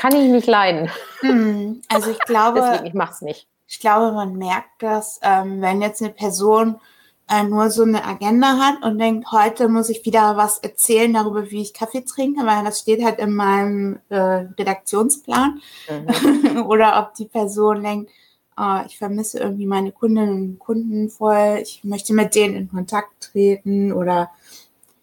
[0.00, 0.90] kann ich nicht leiden.
[1.20, 3.46] Hm, also ich glaube, Deswegen, ich mache es nicht.
[3.68, 6.80] Ich glaube, man merkt das, ähm, wenn jetzt eine Person
[7.28, 11.50] äh, nur so eine Agenda hat und denkt, heute muss ich wieder was erzählen darüber,
[11.50, 15.60] wie ich Kaffee trinke, weil das steht halt in meinem äh, Redaktionsplan.
[15.90, 16.62] Mhm.
[16.66, 18.10] Oder ob die Person denkt,
[18.56, 23.32] oh, ich vermisse irgendwie meine Kundinnen und Kunden voll, ich möchte mit denen in Kontakt
[23.32, 24.30] treten oder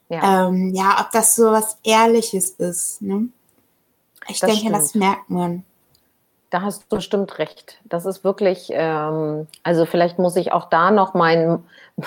[0.10, 3.02] ja, ähm, ja ob das so was Ehrliches ist.
[3.02, 3.30] Ne?
[4.28, 4.76] Ich das denke, stimmt.
[4.76, 5.64] das merkt man.
[6.50, 7.80] Da hast du bestimmt recht.
[7.86, 11.64] Das ist wirklich, ähm, also vielleicht muss ich auch da noch mein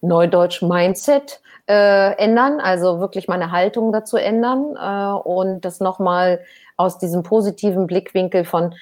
[0.00, 6.40] Neudeutsch Mindset äh, ändern, also wirklich meine Haltung dazu ändern äh, und das nochmal
[6.76, 8.74] aus diesem positiven Blickwinkel von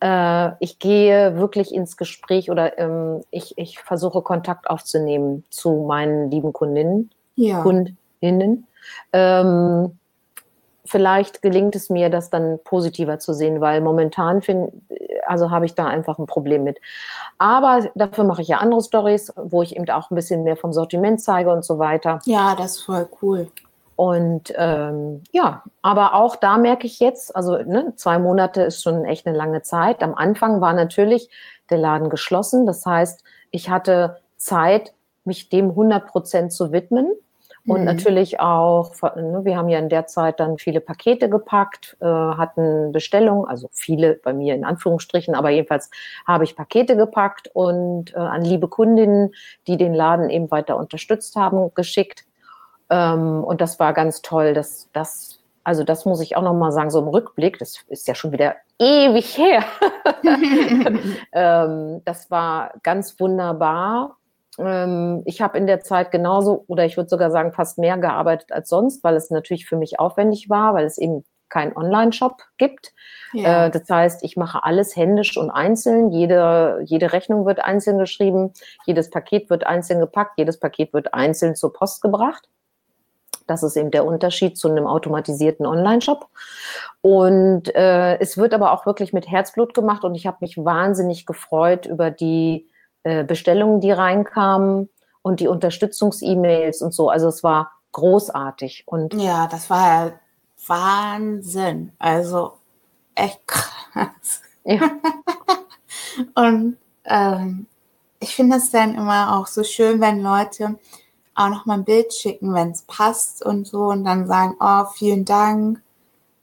[0.00, 6.30] äh, ich gehe wirklich ins Gespräch oder ähm, ich, ich versuche Kontakt aufzunehmen zu meinen
[6.30, 7.62] lieben Kundinnen, ja.
[7.62, 8.66] Kundinnen.
[9.12, 9.98] Ähm,
[10.88, 14.72] vielleicht gelingt es mir, das dann positiver zu sehen, weil momentan finde
[15.28, 16.80] also habe ich da einfach ein Problem mit.
[17.36, 20.72] Aber dafür mache ich ja andere Stories, wo ich eben auch ein bisschen mehr vom
[20.72, 22.20] Sortiment zeige und so weiter.
[22.24, 23.48] Ja, das ist voll cool.
[23.94, 29.04] Und ähm, ja, aber auch da merke ich jetzt, also ne, zwei Monate ist schon
[29.04, 30.02] echt eine lange Zeit.
[30.02, 31.28] Am Anfang war natürlich
[31.68, 32.64] der Laden geschlossen.
[32.64, 37.12] Das heißt, ich hatte Zeit, mich dem 100 Prozent zu widmen.
[37.68, 37.84] Und mhm.
[37.84, 42.92] natürlich auch, ne, wir haben ja in der Zeit dann viele Pakete gepackt, äh, hatten
[42.92, 45.90] Bestellungen, also viele bei mir in Anführungsstrichen, aber jedenfalls
[46.26, 49.34] habe ich Pakete gepackt und äh, an liebe Kundinnen,
[49.66, 52.24] die den Laden eben weiter unterstützt haben, geschickt.
[52.88, 54.54] Ähm, und das war ganz toll.
[54.54, 58.14] dass das, also das muss ich auch nochmal sagen, so im Rückblick, das ist ja
[58.14, 59.62] schon wieder ewig her.
[61.32, 64.17] ähm, das war ganz wunderbar
[64.58, 68.52] ähm, ich habe in der Zeit genauso oder ich würde sogar sagen fast mehr gearbeitet
[68.52, 72.92] als sonst, weil es natürlich für mich aufwendig war, weil es eben keinen Online-Shop gibt.
[73.32, 73.66] Ja.
[73.66, 76.10] Äh, das heißt, ich mache alles händisch und einzeln.
[76.10, 78.52] Jede, jede Rechnung wird einzeln geschrieben,
[78.86, 82.48] jedes Paket wird einzeln gepackt, jedes Paket wird einzeln zur Post gebracht.
[83.46, 86.28] Das ist eben der Unterschied zu einem automatisierten Online-Shop.
[87.00, 91.24] Und äh, es wird aber auch wirklich mit Herzblut gemacht und ich habe mich wahnsinnig
[91.24, 92.68] gefreut über die
[93.02, 94.88] äh, Bestellungen, die reinkamen
[95.22, 97.08] und die Unterstützungs-E-Mails und so.
[97.10, 98.84] Also es war großartig.
[98.86, 100.12] Und ja, das war ja
[100.66, 101.92] Wahnsinn.
[101.98, 102.54] Also
[103.14, 104.42] echt krass.
[104.64, 104.90] Ja.
[106.34, 107.66] und ähm,
[108.20, 110.78] ich finde es dann immer auch so schön, wenn Leute
[111.34, 114.84] auch noch mal ein Bild schicken, wenn es passt und so und dann sagen, oh,
[114.92, 115.80] vielen Dank,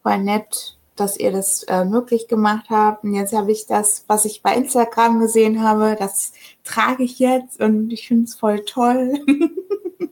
[0.01, 3.03] voll nett, dass ihr das äh, möglich gemacht habt.
[3.03, 7.61] Und jetzt habe ich das, was ich bei Instagram gesehen habe, das trage ich jetzt
[7.61, 9.13] und ich finde es voll toll.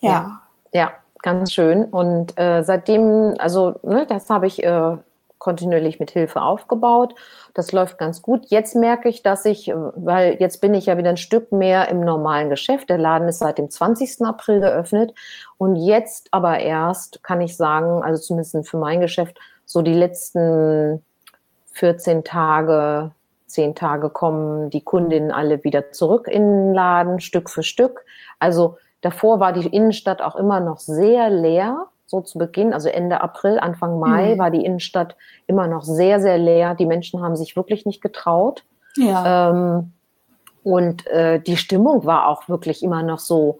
[0.00, 0.10] ja.
[0.10, 0.42] ja.
[0.72, 0.92] ja.
[1.22, 1.84] ganz schön.
[1.84, 4.96] Und äh, seitdem, also ne, das habe ich äh,
[5.42, 7.16] kontinuierlich mit Hilfe aufgebaut.
[7.52, 8.46] Das läuft ganz gut.
[8.46, 11.88] Jetzt merke ich, dass ich, äh, weil jetzt bin ich ja wieder ein Stück mehr
[11.88, 12.88] im normalen Geschäft.
[12.90, 14.24] Der Laden ist seit dem 20.
[14.24, 15.12] April geöffnet.
[15.58, 21.04] Und jetzt aber erst kann ich sagen, also zumindest für mein Geschäft, so die letzten
[21.72, 23.10] 14 Tage,
[23.46, 28.04] 10 Tage kommen die Kundinnen alle wieder zurück in den Laden, Stück für Stück.
[28.38, 33.22] Also davor war die Innenstadt auch immer noch sehr leer so zu Beginn, also Ende
[33.22, 34.38] April, Anfang Mai, mhm.
[34.38, 36.74] war die Innenstadt immer noch sehr, sehr leer.
[36.74, 38.64] Die Menschen haben sich wirklich nicht getraut.
[38.96, 39.50] Ja.
[39.50, 39.92] Ähm,
[40.62, 43.58] und äh, die Stimmung war auch wirklich immer noch so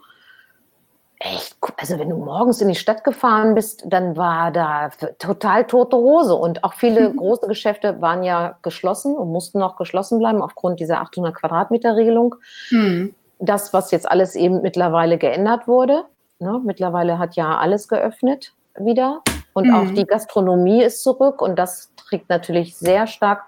[1.18, 5.96] echt, also wenn du morgens in die Stadt gefahren bist, dann war da total tote
[5.96, 10.78] Hose und auch viele große Geschäfte waren ja geschlossen und mussten noch geschlossen bleiben aufgrund
[10.78, 12.34] dieser 800 Quadratmeter Regelung.
[12.70, 13.14] Mhm.
[13.38, 16.04] Das, was jetzt alles eben mittlerweile geändert wurde.
[16.42, 16.60] Ne?
[16.64, 19.74] Mittlerweile hat ja alles geöffnet wieder und mhm.
[19.74, 23.44] auch die Gastronomie ist zurück und das trägt natürlich sehr stark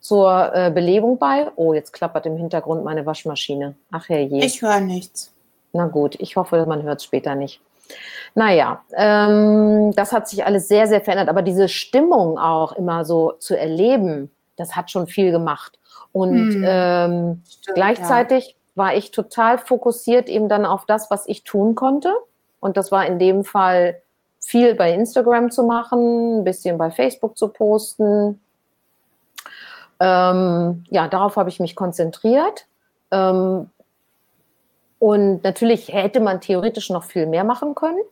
[0.00, 1.50] zur äh, Belebung bei.
[1.56, 3.74] Oh, jetzt klappert im Hintergrund meine Waschmaschine.
[3.90, 4.42] Ach herrje.
[4.42, 5.32] Ich höre nichts.
[5.72, 7.60] Na gut, ich hoffe, man hört es später nicht.
[8.34, 11.28] Naja, ähm, das hat sich alles sehr, sehr verändert.
[11.28, 15.78] Aber diese Stimmung auch immer so zu erleben, das hat schon viel gemacht.
[16.12, 16.64] Und hm.
[16.66, 22.14] ähm, Stimmt, gleichzeitig war ich total fokussiert eben dann auf das, was ich tun konnte.
[22.60, 24.00] Und das war in dem Fall
[24.38, 28.40] viel bei Instagram zu machen, ein bisschen bei Facebook zu posten.
[30.00, 32.66] Ähm, ja, darauf habe ich mich konzentriert.
[33.10, 33.70] Ähm,
[34.98, 38.02] und natürlich hätte man theoretisch noch viel mehr machen können,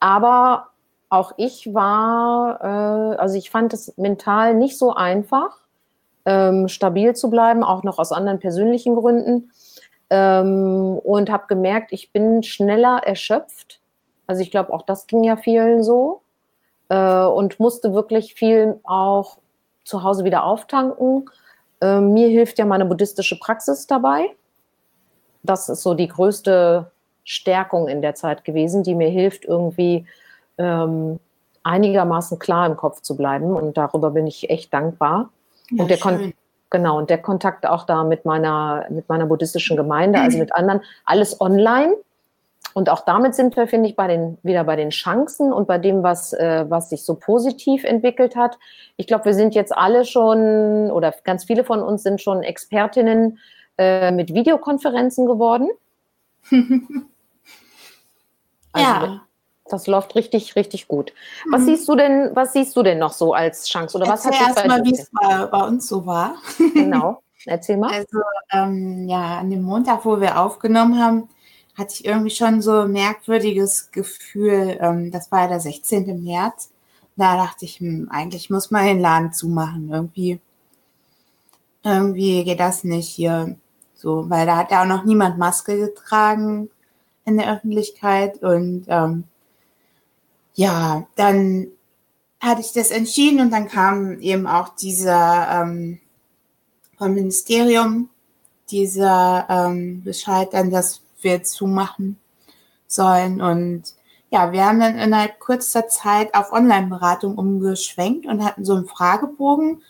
[0.00, 0.68] aber
[1.10, 5.58] auch ich war, äh, also ich fand es mental nicht so einfach,
[6.24, 9.50] ähm, stabil zu bleiben, auch noch aus anderen persönlichen Gründen
[10.10, 13.80] ähm, und habe gemerkt, ich bin schneller erschöpft.
[14.26, 16.22] Also ich glaube, auch das ging ja vielen so
[16.88, 19.38] äh, und musste wirklich viel auch
[19.84, 21.30] zu Hause wieder auftanken.
[21.80, 24.30] Äh, mir hilft ja meine buddhistische Praxis dabei.
[25.42, 26.90] Das ist so die größte
[27.24, 30.06] Stärkung in der Zeit gewesen, die mir hilft, irgendwie
[30.58, 31.18] ähm,
[31.62, 33.54] einigermaßen klar im Kopf zu bleiben.
[33.54, 35.30] Und darüber bin ich echt dankbar.
[35.70, 36.34] Ja, und der, Kon
[36.70, 40.82] Genau, und der Kontakt auch da mit meiner, mit meiner buddhistischen Gemeinde, also mit anderen,
[41.04, 41.96] alles online.
[42.74, 45.78] Und auch damit sind wir, finde ich, bei den, wieder bei den Chancen und bei
[45.78, 48.56] dem, was, äh, was sich so positiv entwickelt hat.
[48.96, 53.38] Ich glaube, wir sind jetzt alle schon, oder ganz viele von uns sind schon Expertinnen
[53.76, 55.68] äh, mit Videokonferenzen geworden.
[58.72, 59.22] also, ja
[59.72, 61.12] das läuft richtig, richtig gut.
[61.50, 61.66] Was mhm.
[61.66, 63.96] siehst du denn, was siehst du denn noch so als Chance?
[63.96, 66.34] Oder was Erzähl hat erst mal, wie es bei, bei, uns so war.
[66.74, 67.22] Genau.
[67.46, 67.92] Erzähl mal.
[67.92, 68.20] Also,
[68.52, 71.28] ähm, ja, an dem Montag, wo wir aufgenommen haben,
[71.76, 74.76] hatte ich irgendwie schon so ein merkwürdiges Gefühl.
[74.80, 76.22] Ähm, das war ja der 16.
[76.22, 76.70] März.
[77.16, 79.90] Da dachte ich, hm, eigentlich muss man den Laden zumachen.
[79.90, 80.40] Irgendwie,
[81.82, 83.56] irgendwie geht das nicht hier.
[83.94, 86.70] So, weil da hat ja auch noch niemand Maske getragen
[87.24, 89.24] in der Öffentlichkeit und ähm,
[90.60, 91.68] ja, dann
[92.38, 96.00] hatte ich das entschieden und dann kam eben auch dieser ähm,
[96.98, 98.10] vom Ministerium
[98.70, 102.18] dieser ähm, Bescheid dann, dass wir zumachen
[102.86, 103.40] sollen.
[103.40, 103.84] Und
[104.28, 109.80] ja, wir haben dann innerhalb kurzer Zeit auf Online-Beratung umgeschwenkt und hatten so einen Fragebogen,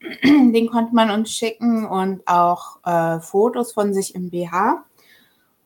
[0.24, 4.84] den konnte man uns schicken und auch äh, Fotos von sich im BH.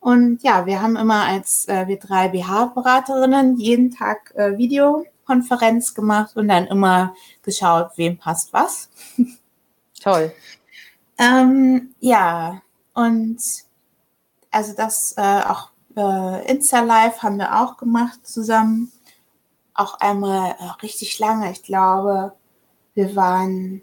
[0.00, 6.36] Und ja, wir haben immer als äh, wir drei BH-Beraterinnen jeden Tag äh, Videokonferenz gemacht
[6.36, 8.88] und dann immer geschaut, wem passt was.
[10.02, 10.32] Toll.
[11.18, 12.62] ähm, ja,
[12.94, 13.38] und
[14.50, 18.90] also das äh, auch äh, Insta-Live haben wir auch gemacht zusammen.
[19.74, 21.50] auch einmal äh, richtig lange.
[21.52, 22.32] Ich glaube,
[22.94, 23.82] wir waren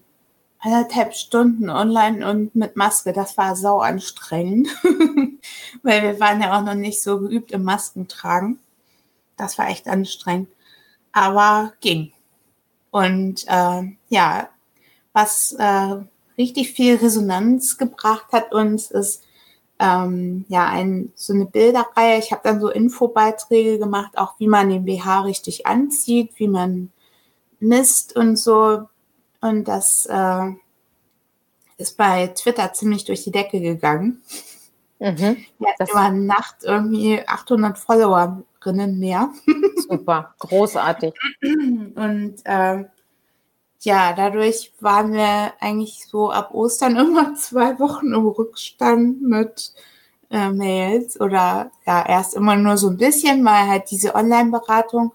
[0.60, 3.14] anderthalb Stunden online und mit Maske.
[3.14, 4.70] Das war sau anstrengend,
[5.84, 8.60] weil wir waren ja auch noch nicht so geübt im Maskentragen.
[9.38, 10.50] Das war echt anstrengend,
[11.12, 12.12] aber ging.
[12.92, 14.50] Und äh, ja,
[15.14, 15.98] was äh,
[16.38, 19.24] richtig viel Resonanz gebracht hat uns, ist
[19.80, 22.20] ähm, ja ein, so eine Bilderreihe.
[22.20, 26.92] Ich habe dann so Infobeiträge gemacht, auch wie man den BH richtig anzieht, wie man
[27.60, 28.88] misst und so.
[29.42, 30.52] Und das äh,
[31.78, 34.22] ist bei Twitter ziemlich durch die Decke gegangen.
[35.00, 39.30] Mhm, ja, das über Nacht irgendwie 800 Followerinnen mehr.
[39.88, 41.14] Super, großartig.
[41.42, 42.86] Und äh,
[43.82, 49.74] ja, dadurch waren wir eigentlich so ab Ostern immer zwei Wochen im Rückstand mit
[50.32, 55.14] äh, Mails oder ja, erst immer nur so ein bisschen, weil halt diese Online-Beratung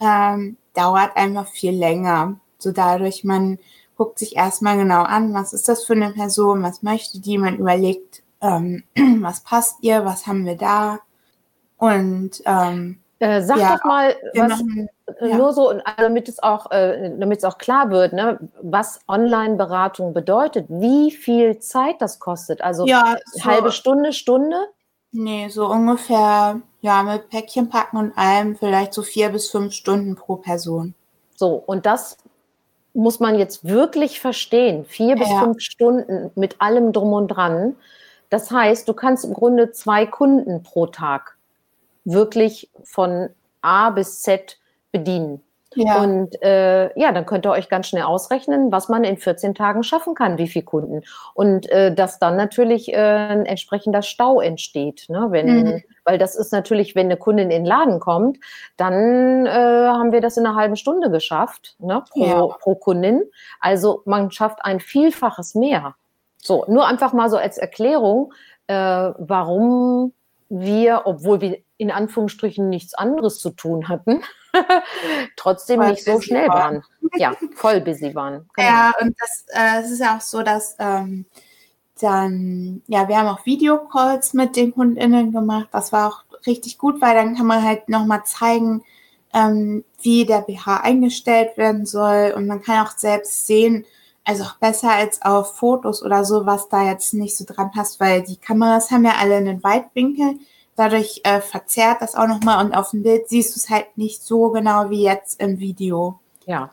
[0.00, 2.40] ähm, dauert einfach viel länger.
[2.62, 3.58] So dadurch, man
[3.96, 7.56] guckt sich erstmal genau an, was ist das für eine Person, was möchte die, man
[7.56, 8.84] überlegt, ähm,
[9.20, 11.00] was passt ihr, was haben wir da.
[11.78, 14.88] Und ähm, äh, sag ja, doch mal, was, machen,
[15.20, 15.36] äh, ja.
[15.36, 20.12] nur so, also damit es auch, äh, damit es auch klar wird, ne, was Online-Beratung
[20.12, 22.62] bedeutet, wie viel Zeit das kostet.
[22.62, 24.56] Also ja, so, halbe Stunde, Stunde?
[25.12, 30.16] Nee, so ungefähr, ja, mit Päckchen packen und allem vielleicht so vier bis fünf Stunden
[30.16, 30.94] pro Person.
[31.36, 32.16] So, und das
[32.94, 34.84] muss man jetzt wirklich verstehen.
[34.84, 37.76] Vier bis fünf Stunden mit allem drum und dran.
[38.30, 41.36] Das heißt, du kannst im Grunde zwei Kunden pro Tag
[42.04, 44.58] wirklich von A bis Z
[44.90, 45.42] bedienen.
[45.74, 46.02] Ja.
[46.02, 49.82] Und äh, ja, dann könnt ihr euch ganz schnell ausrechnen, was man in 14 Tagen
[49.82, 51.02] schaffen kann, wie viele Kunden.
[51.34, 55.06] Und äh, dass dann natürlich äh, ein entsprechender Stau entsteht.
[55.08, 55.28] Ne?
[55.30, 55.82] Wenn, mhm.
[56.04, 58.38] Weil das ist natürlich, wenn eine Kundin in den Laden kommt,
[58.76, 62.02] dann äh, haben wir das in einer halben Stunde geschafft, ne?
[62.10, 62.46] pro, ja.
[62.60, 63.22] pro Kundin.
[63.60, 65.94] Also man schafft ein Vielfaches mehr.
[66.38, 68.32] So, nur einfach mal so als Erklärung,
[68.66, 70.12] äh, warum
[70.48, 74.22] wir, obwohl wir in Anführungsstrichen nichts anderes zu tun hatten,
[75.36, 76.76] trotzdem voll nicht so schnell waren.
[76.76, 76.82] waren.
[77.16, 78.48] Ja, voll busy waren.
[78.54, 78.68] Genau.
[78.68, 81.26] Ja, und das, äh, es ist ja auch so, dass ähm,
[82.00, 85.68] dann, ja, wir haben auch Videocalls mit den KundInnen gemacht.
[85.72, 88.82] Das war auch richtig gut, weil dann kann man halt nochmal zeigen,
[89.32, 92.34] ähm, wie der BH eingestellt werden soll.
[92.36, 93.84] Und man kann auch selbst sehen,
[94.24, 98.00] also auch besser als auf Fotos oder so, was da jetzt nicht so dran passt,
[98.00, 100.38] weil die Kameras haben ja alle einen Weitwinkel.
[100.76, 104.22] Dadurch äh, verzerrt das auch nochmal und auf dem Bild siehst du es halt nicht
[104.22, 106.18] so genau wie jetzt im Video.
[106.46, 106.70] Ja.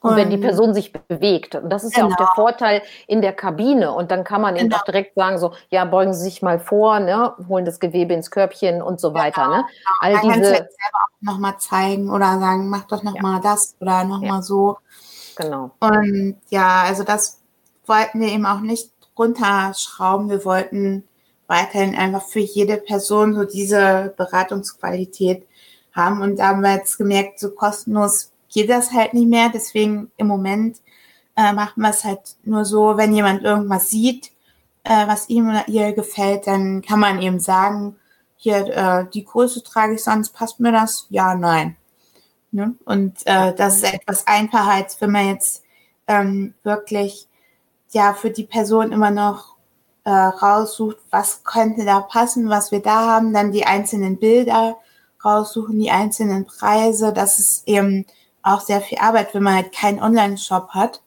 [0.00, 1.54] Und, und wenn die Person sich bewegt.
[1.54, 2.08] Und das ist genau.
[2.08, 2.34] ja auch der genau.
[2.34, 3.92] Vorteil in der Kabine.
[3.92, 4.66] Und dann kann man genau.
[4.66, 8.14] eben auch direkt sagen, so, ja, beugen Sie sich mal vor, ne, holen das Gewebe
[8.14, 9.44] ins Körbchen und so weiter.
[9.44, 9.56] Genau.
[9.56, 9.64] Ne?
[9.64, 9.90] Genau.
[10.00, 10.32] All man diese...
[10.34, 13.50] kann es selber auch nochmal zeigen oder sagen, mach doch nochmal ja.
[13.50, 14.42] das oder nochmal ja.
[14.42, 14.78] so.
[15.36, 15.70] Genau.
[15.80, 17.40] Und ja, also das
[17.86, 20.30] wollten wir eben auch nicht runterschrauben.
[20.30, 21.04] Wir wollten
[21.46, 25.46] weiterhin einfach für jede Person so diese Beratungsqualität
[25.92, 26.20] haben.
[26.20, 29.50] Und da haben wir jetzt gemerkt, so kostenlos geht das halt nicht mehr.
[29.52, 30.78] Deswegen im Moment
[31.36, 34.32] äh, machen wir es halt nur so, wenn jemand irgendwas sieht,
[34.84, 37.96] äh, was ihm oder ihr gefällt, dann kann man eben sagen,
[38.36, 41.06] hier, äh, die Größe trage ich sonst, passt mir das?
[41.10, 41.76] Ja, nein.
[42.52, 42.74] Ne?
[42.84, 45.62] Und äh, das ist etwas einfacher, als wenn man jetzt
[46.06, 47.28] ähm, wirklich
[47.92, 49.55] ja für die Person immer noch
[50.06, 54.76] äh, raussucht, was könnte da passen, was wir da haben, dann die einzelnen Bilder
[55.24, 57.12] raussuchen, die einzelnen Preise.
[57.12, 58.06] Das ist eben
[58.40, 61.02] auch sehr viel Arbeit, wenn man halt keinen Online-Shop hat.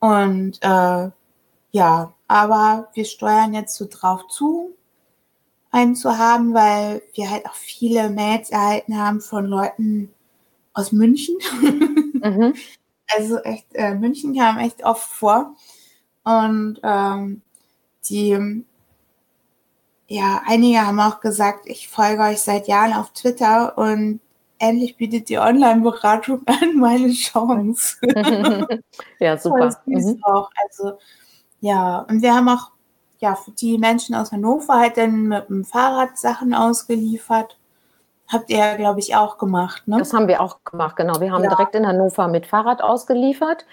[0.00, 1.10] Und äh,
[1.70, 4.74] ja, aber wir steuern jetzt so drauf zu,
[5.70, 10.12] einen zu haben, weil wir halt auch viele Mails erhalten haben von Leuten
[10.72, 11.36] aus München.
[12.16, 12.54] Mhm.
[13.14, 15.54] Also echt, äh, München kam echt oft vor.
[16.24, 17.42] Und ähm,
[18.10, 18.64] die,
[20.08, 24.20] ja, einige haben auch gesagt, ich folge euch seit Jahren auf Twitter und
[24.58, 27.98] endlich bietet die Online-Beratung an meine Chance.
[29.18, 29.76] ja, super.
[29.86, 30.18] Mhm.
[30.22, 30.50] Auch.
[30.64, 30.98] Also,
[31.60, 32.70] ja, und wir haben auch
[33.18, 37.58] ja, für die Menschen aus Hannover halt dann mit dem Fahrrad Sachen ausgeliefert.
[38.28, 39.98] Habt ihr ja, glaube ich, auch gemacht, ne?
[39.98, 41.20] Das haben wir auch gemacht, genau.
[41.20, 41.50] Wir haben ja.
[41.50, 43.64] direkt in Hannover mit Fahrrad ausgeliefert.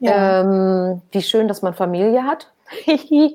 [0.00, 0.40] Ja.
[0.40, 2.52] Ähm, wie schön, dass man Familie hat.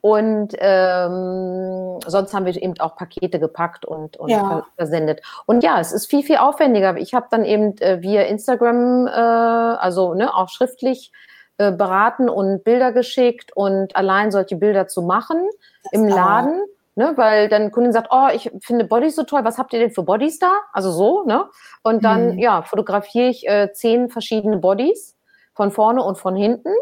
[0.00, 4.66] und ähm, sonst haben wir eben auch Pakete gepackt und, und ja.
[4.76, 5.22] versendet.
[5.46, 6.96] Und ja, es ist viel, viel aufwendiger.
[6.96, 11.12] Ich habe dann eben äh, via Instagram, äh, also ne, auch schriftlich
[11.58, 15.48] äh, beraten und Bilder geschickt und allein solche Bilder zu machen
[15.84, 16.62] das im Laden
[16.94, 19.92] Ne, weil dann Kundin sagt, oh, ich finde Bodies so toll, was habt ihr denn
[19.92, 20.52] für Bodies da?
[20.74, 21.46] Also so, ne?
[21.82, 22.38] Und dann, mhm.
[22.38, 25.16] ja, fotografiere ich äh, zehn verschiedene Bodies
[25.54, 26.74] von vorne und von hinten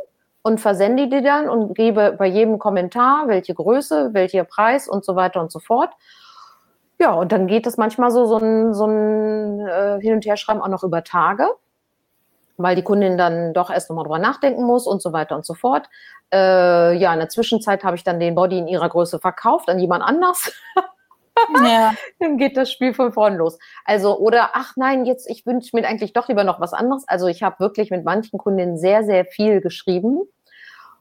[0.43, 5.15] und versende die dann und gebe bei jedem Kommentar, welche Größe, welcher Preis und so
[5.15, 5.91] weiter und so fort.
[6.99, 10.61] Ja, und dann geht das manchmal so, so ein, so ein äh, Hin- und Herschreiben
[10.61, 11.47] auch noch über Tage,
[12.57, 15.55] weil die Kundin dann doch erst nochmal drüber nachdenken muss und so weiter und so
[15.55, 15.89] fort.
[16.33, 19.79] Äh, ja, in der Zwischenzeit habe ich dann den Body in ihrer Größe verkauft an
[19.79, 20.53] jemand anders.
[21.55, 21.95] Ja.
[22.19, 23.59] dann geht das Spiel von vorn los.
[23.87, 27.09] Also, oder ach nein, jetzt, ich wünsche mir eigentlich doch lieber noch was anderes.
[27.09, 30.21] Also ich habe wirklich mit manchen Kundinnen sehr, sehr viel geschrieben.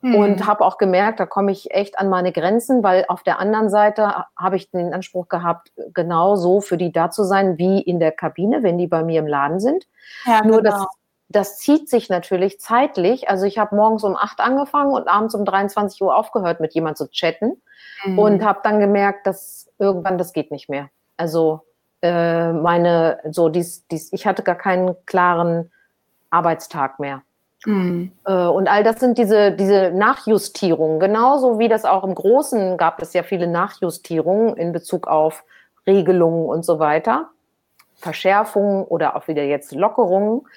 [0.01, 0.15] Mhm.
[0.15, 3.69] Und habe auch gemerkt, da komme ich echt an meine Grenzen, weil auf der anderen
[3.69, 7.99] Seite habe ich den Anspruch gehabt, genau so für die da zu sein wie in
[7.99, 9.87] der Kabine, wenn die bei mir im Laden sind.
[10.25, 10.71] Ja, Nur genau.
[10.71, 10.87] das
[11.29, 13.29] das zieht sich natürlich zeitlich.
[13.29, 16.97] Also ich habe morgens um acht angefangen und abends um 23 Uhr aufgehört, mit jemand
[16.97, 17.61] zu chatten
[18.03, 18.19] mhm.
[18.19, 20.89] und habe dann gemerkt, dass irgendwann das geht nicht mehr.
[21.17, 21.61] Also
[22.01, 25.71] äh, meine, so dies, dies, ich hatte gar keinen klaren
[26.31, 27.21] Arbeitstag mehr.
[27.65, 28.11] Mhm.
[28.25, 30.99] Äh, und all das sind diese, diese Nachjustierungen.
[30.99, 35.43] Genauso wie das auch im Großen gab es ja viele Nachjustierungen in Bezug auf
[35.85, 37.29] Regelungen und so weiter.
[37.97, 40.47] Verschärfungen oder auch wieder jetzt Lockerungen.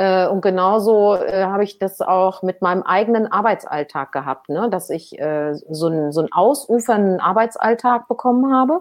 [0.00, 4.70] Äh, und genauso äh, habe ich das auch mit meinem eigenen Arbeitsalltag gehabt, ne?
[4.70, 8.80] dass ich äh, so, einen, so einen ausufernden Arbeitsalltag bekommen habe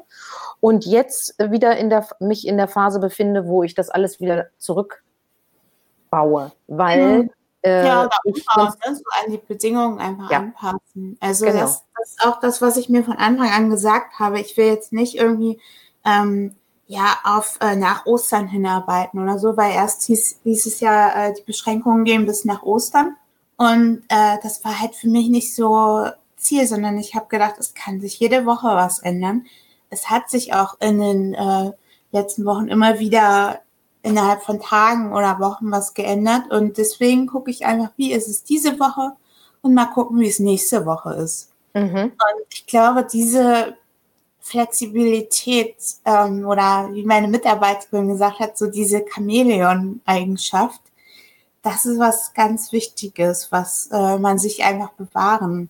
[0.62, 4.46] und jetzt wieder in der, mich in der Phase befinde, wo ich das alles wieder
[4.60, 7.32] zurückbaue, weil mhm.
[7.64, 8.96] Äh, ja, oder ne?
[8.96, 10.38] so an die Bedingungen einfach ja.
[10.38, 11.18] anpassen.
[11.20, 11.60] Also genau.
[11.60, 14.40] das, das, ist auch das, was ich mir von Anfang an gesagt habe.
[14.40, 15.60] Ich will jetzt nicht irgendwie
[16.06, 16.56] ähm,
[16.90, 21.34] ja, auf äh, nach Ostern hinarbeiten oder so, weil erst hieß, hieß es ja, äh,
[21.36, 23.16] die Beschränkungen gehen bis nach Ostern.
[23.58, 27.76] Und äh, das war halt für mich nicht so Ziel, sondern ich habe gedacht, es
[27.76, 29.46] kann sich jede Woche was ändern.
[29.92, 31.72] Es hat sich auch in den äh,
[32.12, 33.60] letzten Wochen immer wieder
[34.02, 36.50] innerhalb von Tagen oder Wochen was geändert.
[36.50, 39.12] Und deswegen gucke ich einfach, wie ist es diese Woche
[39.62, 41.52] und mal gucken, wie es nächste Woche ist.
[41.76, 42.14] Mhm.
[42.14, 43.76] Und ich glaube, diese
[44.50, 45.76] Flexibilität
[46.06, 50.82] ähm, oder wie meine Mitarbeiterin gesagt hat, so diese Chamäleon-Eigenschaft,
[51.62, 55.70] das ist was ganz Wichtiges, was äh, man sich einfach bewahren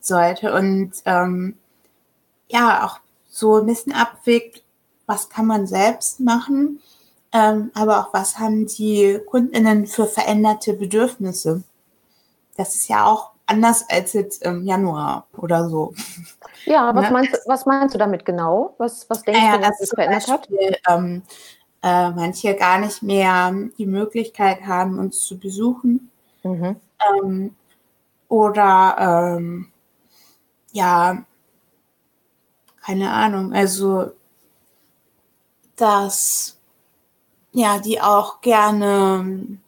[0.00, 1.56] sollte und ähm,
[2.48, 3.00] ja auch
[3.30, 4.62] so ein bisschen abwägt,
[5.06, 6.80] was kann man selbst machen,
[7.32, 11.64] ähm, aber auch was haben die Kundinnen für veränderte Bedürfnisse.
[12.56, 15.94] Das ist ja auch anders als jetzt im Januar oder so.
[16.64, 17.10] Ja, was, ne?
[17.10, 18.74] meinst, was meinst du damit genau?
[18.78, 20.98] Was, was denkst naja, du, dass sich verändert Beispiel, hat?
[20.98, 21.22] Ähm,
[21.82, 26.10] äh, manche gar nicht mehr die Möglichkeit haben, uns zu besuchen.
[26.42, 26.76] Mhm.
[27.22, 27.56] Ähm,
[28.28, 29.70] oder ähm,
[30.72, 31.24] ja,
[32.84, 34.12] keine Ahnung, also
[35.76, 36.58] dass
[37.52, 39.58] ja, die auch gerne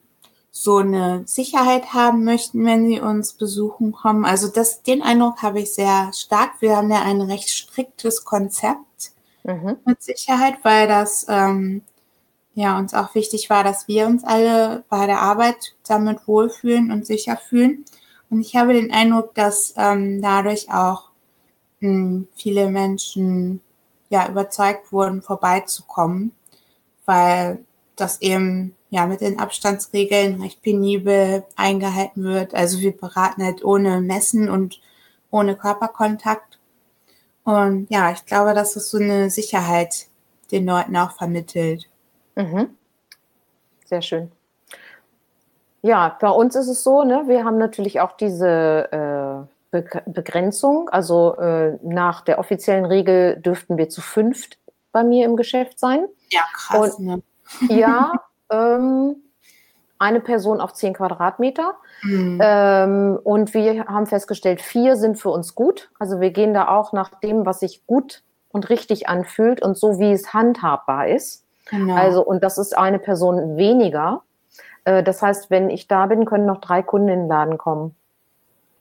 [0.59, 4.25] so eine Sicherheit haben möchten, wenn sie uns besuchen kommen.
[4.25, 6.53] Also das, den Eindruck habe ich sehr stark.
[6.61, 9.13] Wir haben ja ein recht striktes Konzept
[9.45, 9.77] mhm.
[9.85, 11.83] mit Sicherheit, weil das ähm,
[12.55, 17.05] ja uns auch wichtig war, dass wir uns alle bei der Arbeit damit wohlfühlen und
[17.05, 17.85] sicher fühlen.
[18.31, 21.11] Und ich habe den Eindruck, dass ähm, dadurch auch
[21.81, 23.61] mh, hm, viele Menschen
[24.09, 26.33] ja überzeugt wurden, vorbeizukommen,
[27.05, 27.63] weil
[27.95, 32.55] das eben ja mit den Abstandsregeln recht penibel eingehalten wird.
[32.55, 34.81] Also wir beraten halt ohne Messen und
[35.31, 36.59] ohne Körperkontakt.
[37.45, 40.07] Und ja, ich glaube, dass es so eine Sicherheit
[40.51, 41.89] den Leuten auch vermittelt.
[42.35, 42.77] Mhm.
[43.85, 44.33] Sehr schön.
[45.83, 50.89] Ja, bei uns ist es so, ne, wir haben natürlich auch diese äh, Begrenzung.
[50.89, 54.59] Also äh, nach der offiziellen Regel dürften wir zu fünft
[54.91, 56.07] bei mir im Geschäft sein.
[56.31, 56.95] Ja, krass.
[56.97, 57.23] Und, ne?
[57.69, 58.13] Ja,
[58.51, 59.17] ähm,
[59.99, 61.75] eine Person auf zehn Quadratmeter.
[62.03, 62.39] Mhm.
[62.43, 65.91] Ähm, und wir haben festgestellt, vier sind für uns gut.
[65.99, 69.99] Also wir gehen da auch nach dem, was sich gut und richtig anfühlt und so,
[69.99, 71.45] wie es handhabbar ist.
[71.71, 71.95] Genau.
[71.95, 74.23] Also, und das ist eine Person weniger.
[74.85, 77.95] Äh, das heißt, wenn ich da bin, können noch drei Kunden in den Laden kommen.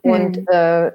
[0.04, 0.12] Mhm.
[0.12, 0.92] Und äh,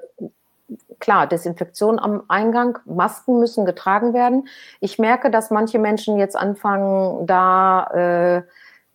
[1.01, 4.49] klar, Desinfektion am Eingang, Masken müssen getragen werden.
[4.81, 8.43] Ich merke, dass manche Menschen jetzt anfangen, da äh,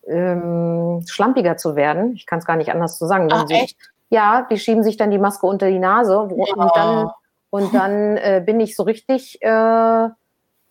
[0.07, 2.13] ähm, schlampiger zu werden.
[2.13, 3.29] Ich kann es gar nicht anders zu sagen.
[3.31, 3.77] Ach, echt?
[4.09, 6.53] Ja, die schieben sich dann die Maske unter die Nase wo, ja.
[6.53, 7.09] und dann,
[7.49, 10.09] und dann äh, bin ich so richtig, äh,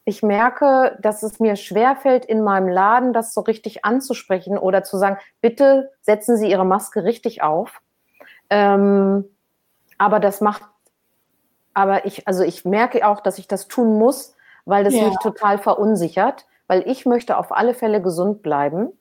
[0.05, 4.99] ich merke, dass es mir schwerfällt, in meinem Laden das so richtig anzusprechen oder zu
[4.99, 7.81] sagen, bitte setzen Sie Ihre Maske richtig auf.
[8.51, 9.25] Ähm,
[9.99, 10.63] aber das macht
[11.75, 15.09] aber ich, also ich merke auch, dass ich das tun muss, weil das Ja.
[15.09, 18.93] mich total verunsichert, weil ich möchte auf alle Fälle gesund bleiben.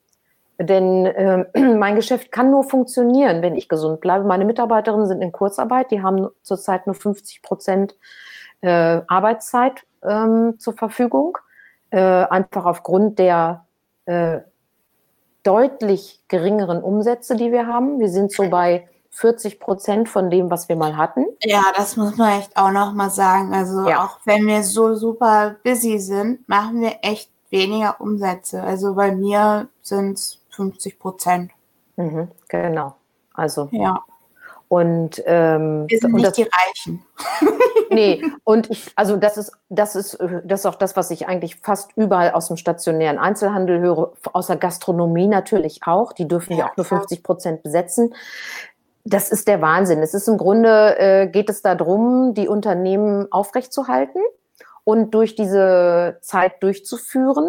[0.58, 1.46] Denn ähm,
[1.78, 4.24] mein Geschäft kann nur funktionieren, wenn ich gesund bleibe.
[4.24, 7.96] Meine Mitarbeiterinnen sind in Kurzarbeit, die haben zurzeit nur 50 Prozent
[8.60, 11.38] äh, Arbeitszeit ähm, zur Verfügung,
[11.90, 13.66] äh, einfach aufgrund der
[14.06, 14.40] äh,
[15.42, 17.98] deutlich geringeren Umsätze, die wir haben.
[18.00, 21.26] Wir sind so bei 40 Prozent von dem, was wir mal hatten.
[21.42, 23.52] Ja, das muss man echt auch noch mal sagen.
[23.54, 24.04] Also Ja.
[24.04, 28.62] auch wenn wir so super busy sind, machen wir echt weniger Umsätze.
[28.62, 31.52] Also bei mir sind es 50 Prozent.
[31.96, 32.96] Mhm, genau.
[33.34, 34.04] Also Ja,
[34.68, 37.04] und, ähm, wir sind nicht das, die Reichen.
[37.90, 41.56] nee, und ich, also das ist, das ist, das ist auch das, was ich eigentlich
[41.56, 46.12] fast überall aus dem stationären Einzelhandel höre, aus der Gastronomie natürlich auch.
[46.12, 47.00] Die dürfen ja, auch nur klar.
[47.00, 48.14] 50 Prozent besetzen.
[49.04, 50.02] Das ist der Wahnsinn.
[50.02, 54.22] Es ist im Grunde, äh, geht es darum, die Unternehmen aufrechtzuerhalten
[54.82, 57.48] und durch diese Zeit durchzuführen.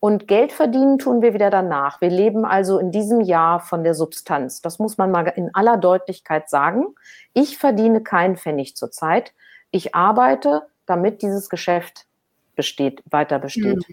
[0.00, 2.00] Und Geld verdienen tun wir wieder danach.
[2.00, 4.62] Wir leben also in diesem Jahr von der Substanz.
[4.62, 6.94] Das muss man mal in aller Deutlichkeit sagen.
[7.34, 9.32] Ich verdiene keinen Pfennig zurzeit.
[9.72, 12.06] Ich arbeite, damit dieses Geschäft
[12.54, 13.84] besteht, weiter besteht.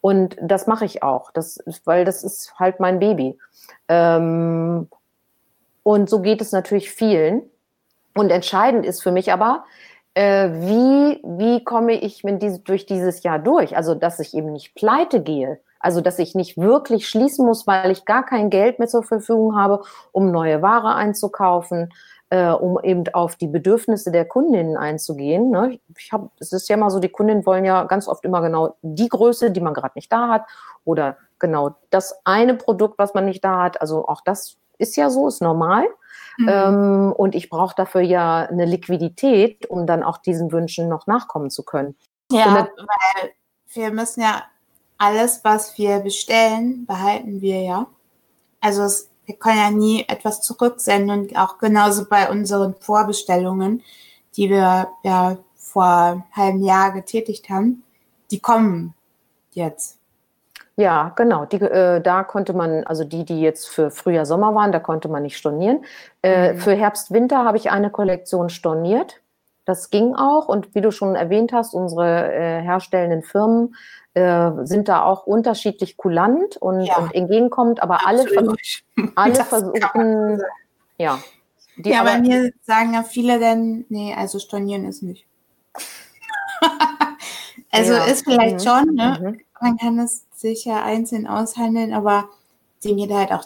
[0.00, 3.38] Und das mache ich auch, das weil das ist halt mein Baby.
[3.88, 4.88] Ähm,
[5.84, 7.42] und so geht es natürlich vielen.
[8.14, 9.64] Und entscheidend ist für mich aber,
[10.14, 13.76] äh, wie, wie komme ich mit diese, durch dieses Jahr durch?
[13.76, 15.60] Also, dass ich eben nicht pleite gehe.
[15.80, 19.56] Also, dass ich nicht wirklich schließen muss, weil ich gar kein Geld mehr zur Verfügung
[19.56, 19.82] habe,
[20.12, 21.92] um neue Ware einzukaufen,
[22.30, 25.50] äh, um eben auf die Bedürfnisse der Kundinnen einzugehen.
[25.50, 25.78] Ne?
[25.96, 28.76] Ich hab, es ist ja immer so, die Kundinnen wollen ja ganz oft immer genau
[28.82, 30.46] die Größe, die man gerade nicht da hat
[30.84, 33.80] oder genau das eine Produkt, was man nicht da hat.
[33.80, 35.84] Also auch das ist ja so, ist normal.
[36.38, 36.48] Mhm.
[36.48, 41.50] Ähm, und ich brauche dafür ja eine Liquidität, um dann auch diesen Wünschen noch nachkommen
[41.50, 41.96] zu können.
[42.30, 43.32] Ja, weil
[43.72, 44.44] wir müssen ja
[44.98, 47.86] alles, was wir bestellen, behalten wir ja.
[48.60, 53.82] Also es, wir können ja nie etwas zurücksenden und auch genauso bei unseren Vorbestellungen,
[54.36, 57.82] die wir ja vor einem halben Jahr getätigt haben,
[58.30, 58.94] die kommen
[59.52, 59.98] jetzt.
[60.82, 61.44] Ja, genau.
[61.44, 65.08] Die, äh, da konnte man, also die, die jetzt für Frühjahr, Sommer waren, da konnte
[65.08, 65.84] man nicht stornieren.
[66.22, 66.58] Äh, Mhm.
[66.58, 69.20] Für Herbst, Winter habe ich eine Kollektion storniert.
[69.64, 70.48] Das ging auch.
[70.48, 73.76] Und wie du schon erwähnt hast, unsere äh, herstellenden Firmen
[74.14, 76.96] äh, sind da auch unterschiedlich kulant und, Ja.
[76.98, 78.60] und entgegenkommend, aber alle, Absolut.
[79.14, 80.42] alle Das man versuchen,
[80.98, 81.18] ja.
[81.76, 85.26] Ja, bei aber- mir sagen ja viele dann, nee, also stornieren ist nicht.
[87.70, 88.04] also Ja.
[88.04, 88.68] ist vielleicht Mhm.
[88.68, 89.18] schon, ne?
[89.22, 89.40] Mhm.
[89.62, 92.24] Man kann es sicher einzeln aushandeln, aber
[92.84, 93.44] dem geht halt auch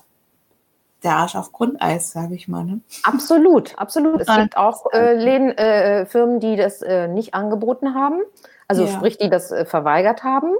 [1.02, 2.64] der Arsch auf Grundeis, sage ich mal.
[2.64, 2.80] Ne?
[3.02, 4.22] Absolut, absolut.
[4.22, 8.22] Es gibt auch äh, Läden, äh, Firmen, die das äh, nicht angeboten haben.
[8.66, 8.88] Also Ja.
[8.88, 10.52] sprich, die das äh, verweigert haben.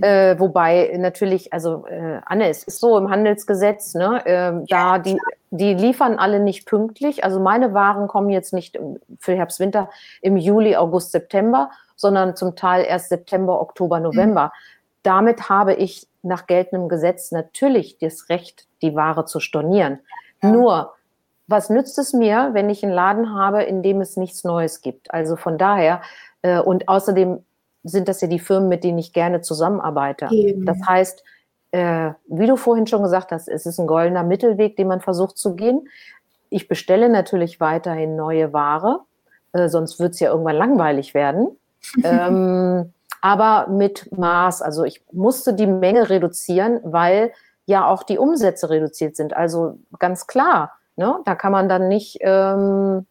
[0.00, 5.18] Äh, wobei natürlich, also äh, Anne, es ist so im Handelsgesetz, ne, ähm, da die,
[5.50, 7.24] die liefern alle nicht pünktlich.
[7.24, 9.90] Also meine Waren kommen jetzt nicht im- für Herbst, Winter
[10.22, 14.52] im Juli, August, September, sondern zum Teil erst September, Oktober, November.
[15.04, 20.00] Damit habe ich nach geltendem Gesetz natürlich das Recht, die Ware zu stornieren.
[20.42, 20.50] Ja.
[20.50, 20.94] Nur,
[21.46, 25.12] was nützt es mir, wenn ich einen Laden habe, in dem es nichts Neues gibt?
[25.12, 26.00] Also von daher,
[26.42, 27.44] äh, und außerdem
[27.84, 30.28] sind das ja die Firmen, mit denen ich gerne zusammenarbeite.
[30.30, 30.64] Eben.
[30.64, 31.22] Das heißt,
[31.72, 35.36] äh, wie du vorhin schon gesagt hast, es ist ein goldener Mittelweg, den man versucht
[35.36, 35.88] zu gehen.
[36.48, 39.00] Ich bestelle natürlich weiterhin neue Ware,
[39.52, 41.48] äh, sonst wird es ja irgendwann langweilig werden.
[42.04, 42.94] ähm,
[43.24, 44.60] aber mit Maß.
[44.60, 47.32] Also ich musste die Menge reduzieren, weil
[47.64, 49.34] ja auch die Umsätze reduziert sind.
[49.34, 51.20] Also ganz klar, ne?
[51.24, 53.06] da kann man dann nicht ähm,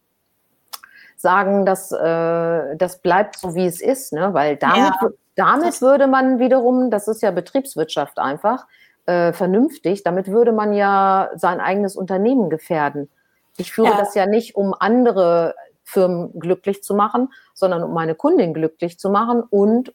[1.16, 4.32] sagen, dass äh, das bleibt so, wie es ist, ne?
[4.32, 5.10] weil damit, Ja.
[5.34, 8.68] damit würde man wiederum, das ist ja Betriebswirtschaft einfach,
[9.06, 13.10] äh, vernünftig, damit würde man ja sein eigenes Unternehmen gefährden.
[13.56, 13.96] Ich führe Ja.
[13.96, 19.10] das ja nicht, um andere Firmen glücklich zu machen, sondern um meine Kundin glücklich zu
[19.10, 19.92] machen und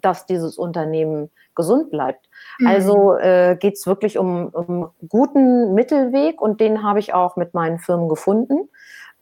[0.00, 2.28] dass dieses Unternehmen gesund bleibt.
[2.58, 2.66] Mhm.
[2.66, 7.54] Also äh, geht es wirklich um, um guten Mittelweg und den habe ich auch mit
[7.54, 8.68] meinen Firmen gefunden.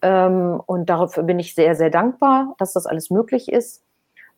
[0.03, 3.83] Ähm, und dafür bin ich sehr, sehr dankbar, dass das alles möglich ist.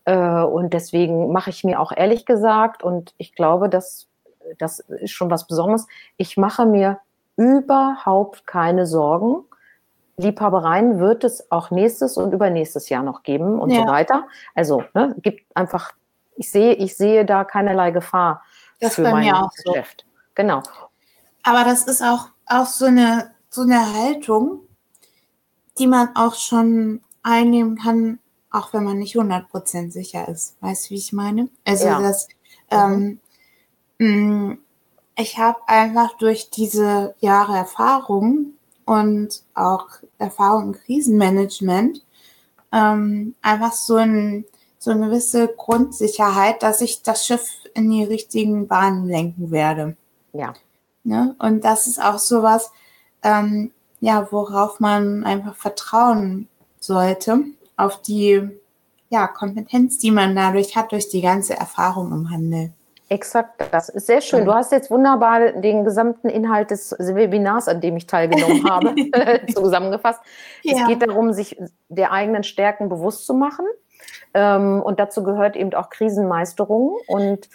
[0.05, 4.09] Äh, und deswegen mache ich mir auch ehrlich gesagt, und ich glaube, dass
[4.59, 5.87] das ist schon was Besonderes,
[6.17, 7.01] ich mache mir
[7.37, 9.45] überhaupt keine Sorgen.
[10.17, 13.83] Liebhabereien wird es auch nächstes und übernächstes Jahr noch geben und Ja.
[13.83, 14.27] so weiter.
[14.55, 15.93] Also ne, gibt einfach,
[16.39, 18.43] ich sehe, ich sehe da keinerlei Gefahr
[18.81, 19.73] Das für bei mein mir auch so.
[19.73, 20.07] Geschäft.
[20.35, 20.63] Genau.
[21.43, 24.61] Aber das ist auch, auch so, eine, so eine Haltung,
[25.79, 28.21] die man auch schon einnehmen kann,
[28.51, 30.57] auch wenn man nicht 100% sicher ist.
[30.61, 31.49] Weißt du, wie ich meine?
[31.67, 32.01] Also ja.
[32.01, 32.29] das,
[32.71, 33.21] ähm,
[33.99, 34.59] mh, mm,
[35.17, 38.53] ich habe einfach durch diese Jahre Erfahrung
[38.85, 42.05] und auch Erfahrung im Krisenmanagement
[42.73, 44.45] ähm, einfach so, ein,
[44.89, 49.97] so eine gewisse Grundsicherheit, dass ich das Schiff in die richtigen Bahnen lenken werde.
[50.33, 50.55] Ja.
[51.05, 51.37] Ne?
[51.39, 52.73] Und das ist auch sowas,
[53.23, 53.71] ähm,
[54.01, 56.49] ja, worauf man einfach vertrauen
[56.81, 57.45] sollte,
[57.77, 58.49] auf die
[59.11, 62.73] ja, Kompetenz, die man dadurch hat, durch die ganze Erfahrung im Handel.
[63.11, 64.47] Exakt, das ist sehr schön.
[64.47, 68.95] Du hast jetzt wunderbar den gesamten Inhalt des Webinars, an dem ich teilgenommen habe,
[69.55, 70.21] zusammengefasst.
[70.63, 70.77] Ja.
[70.81, 71.59] Es geht darum, sich
[71.89, 73.67] der eigenen Stärken bewusst zu machen.
[74.35, 77.49] Ähm, und dazu gehört eben auch Krisenmeisterung und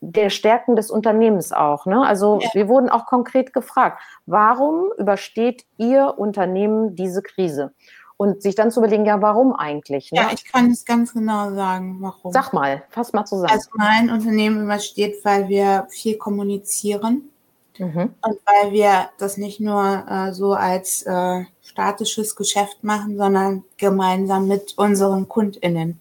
[0.00, 1.86] der Stärken des Unternehmens auch.
[1.86, 2.06] Ne?
[2.06, 2.48] Also ja.
[2.54, 7.72] wir wurden auch konkret gefragt, warum übersteht Ihr Unternehmen diese Krise?
[8.16, 10.10] Und sich dann zu überlegen, ja, warum eigentlich?
[10.10, 10.20] Ne?
[10.20, 12.32] Ja, ich kann es ganz genau sagen, warum.
[12.32, 13.52] Sag mal, fass mal zusammen.
[13.52, 17.30] Also mein Unternehmen übersteht, weil wir viel kommunizieren
[17.78, 18.14] mhm.
[18.20, 24.48] und weil wir das nicht nur äh, so als äh, statisches Geschäft machen, sondern gemeinsam
[24.48, 26.00] mit unseren KundInnen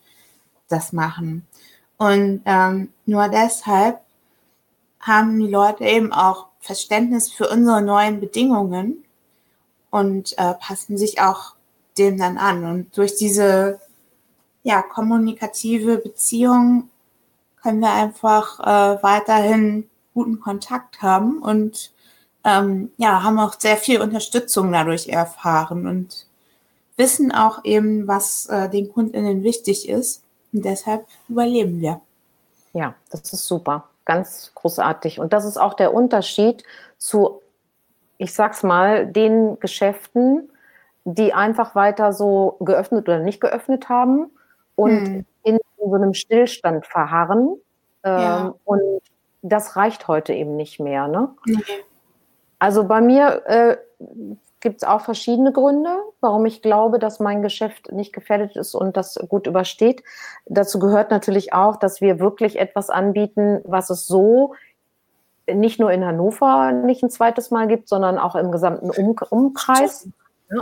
[0.67, 1.45] das machen.
[1.97, 4.01] Und ähm, nur deshalb
[4.99, 9.03] haben die Leute eben auch Verständnis für unsere neuen Bedingungen
[9.89, 11.55] und äh, passen sich auch
[11.97, 12.65] dem dann an.
[12.65, 13.79] Und durch diese
[14.63, 16.89] ja, kommunikative Beziehung
[17.61, 21.91] können wir einfach äh, weiterhin guten Kontakt haben und
[22.43, 26.25] ähm, ja, haben auch sehr viel Unterstützung dadurch erfahren und
[26.95, 30.23] wissen auch eben, was äh, den KundInnen wichtig ist.
[30.53, 32.01] Und deshalb überleben wir.
[32.73, 33.85] Ja, das ist super.
[34.05, 35.19] Ganz großartig.
[35.19, 36.63] Und das ist auch der Unterschied
[36.97, 37.41] zu,
[38.17, 40.49] ich sag's mal, den Geschäften,
[41.03, 44.29] die einfach weiter so geöffnet oder nicht geöffnet haben
[44.75, 45.25] und hm.
[45.43, 47.57] in so einem Stillstand verharren.
[48.03, 48.55] Ähm, ja.
[48.65, 49.01] Und
[49.41, 51.07] das reicht heute eben nicht mehr.
[51.07, 51.29] Ne?
[51.45, 51.63] Nee.
[52.59, 53.77] Also bei mir äh,
[54.59, 58.97] gibt es auch verschiedene Gründe, warum ich glaube, dass mein Geschäft nicht gefährdet ist und
[58.97, 60.03] das gut übersteht.
[60.45, 64.55] Dazu gehört natürlich auch, dass wir wirklich etwas anbieten, was es so
[65.51, 70.09] nicht nur in Hannover nicht ein zweites Mal gibt, sondern auch im gesamten um Umkreis.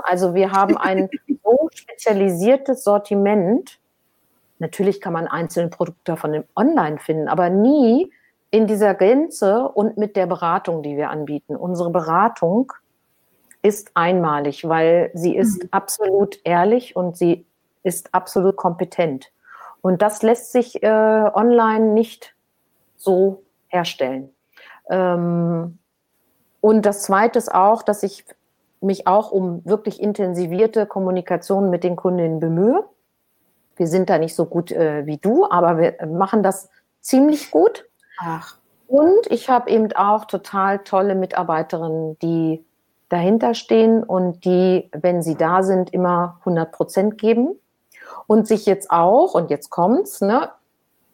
[0.04, 1.10] Also wir haben ein
[1.44, 3.80] so spezialisiertes Sortiment.
[4.60, 8.12] Natürlich kann man einzelne Produkte von dem Online finden, aber nie
[8.52, 11.56] in dieser Gänze und mit der Beratung, die wir anbieten.
[11.56, 12.72] Unsere Beratung
[13.66, 15.70] ist einmalig, weil sie ist mhm.
[15.72, 17.48] absolut ehrlich und sie
[17.82, 19.32] ist absolut kompetent.
[19.82, 20.88] Und das lässt sich äh,
[21.34, 22.36] online nicht
[22.96, 24.30] so herstellen.
[24.90, 25.80] Ähm,
[26.62, 28.26] und das Zweite ist auch, dass ich
[28.82, 32.86] mich auch um wirklich intensivierte Kommunikation mit den Kundinnen bemühe.
[33.78, 36.70] Wir sind da nicht so gut äh, wie du, aber wir machen das
[37.02, 37.86] ziemlich gut.
[38.20, 38.58] Ach.
[38.88, 42.64] Und ich habe eben auch total tolle Mitarbeiterinnen, die
[43.10, 47.60] dahinter stehen und die, wenn sie da sind, immer 100 Prozent geben
[48.28, 50.50] und sich jetzt auch, und jetzt kommt's, ne,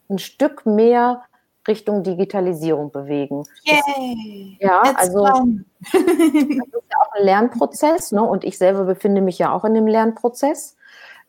[0.10, 1.24] ein Stück mehr
[1.68, 3.44] Richtung Digitalisierung bewegen.
[3.64, 4.58] Yay!
[4.60, 5.26] Das, ja, also
[5.80, 8.24] das ist ja auch ein Lernprozess, ne?
[8.24, 10.76] Und ich selber befinde mich ja auch in dem Lernprozess.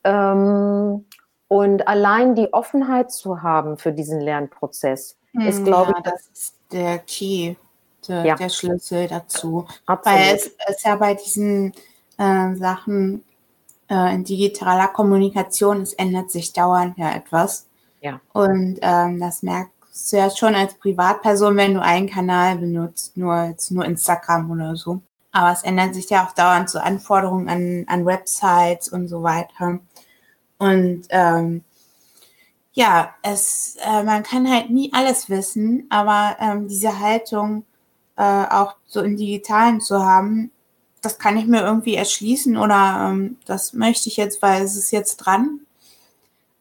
[0.05, 1.05] Ähm,
[1.49, 6.29] und allein die Offenheit zu haben für diesen Lernprozess hm, ist, glaube ja, ich, das
[6.29, 7.57] ist der Key,
[8.09, 8.35] der, ja.
[8.37, 9.67] der Schlüssel dazu.
[9.87, 10.19] Absolut.
[10.21, 11.73] Weil es ist ja bei diesen
[12.19, 13.25] äh, Sachen
[13.89, 17.67] äh, in digitaler Kommunikation, es ändert sich dauernd ja etwas.
[18.01, 18.21] Ja.
[18.33, 19.71] Und ähm, das merkt
[20.11, 24.77] du ja schon als Privatperson, wenn du einen Kanal benutzt, nur jetzt nur Instagram oder
[24.77, 25.03] so.
[25.33, 29.81] Aber es ändert sich ja auch dauernd so Anforderungen an, an Websites und so weiter.
[30.59, 31.65] Und ähm,
[32.73, 37.65] ja, es, äh, man kann halt nie alles wissen, aber ähm, diese Haltung
[38.23, 40.53] äh, auch so im Digitalen zu haben,
[41.01, 44.93] das kann ich mir irgendwie erschließen oder ähm, das möchte ich jetzt, weil es ist
[44.93, 45.61] jetzt dran.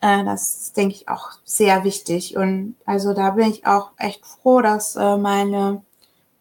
[0.01, 2.35] Äh, das ist, denke ich, auch sehr wichtig.
[2.35, 5.83] Und also da bin ich auch echt froh, dass äh, meine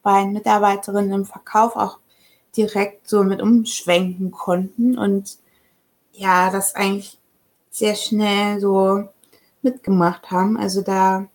[0.02, 1.98] beiden Mitarbeiterinnen im Verkauf auch
[2.56, 5.36] direkt so mit umschwenken konnten und
[6.12, 7.18] ja, das eigentlich
[7.70, 9.04] sehr schnell so
[9.60, 10.56] mitgemacht haben.
[10.56, 11.26] Also da,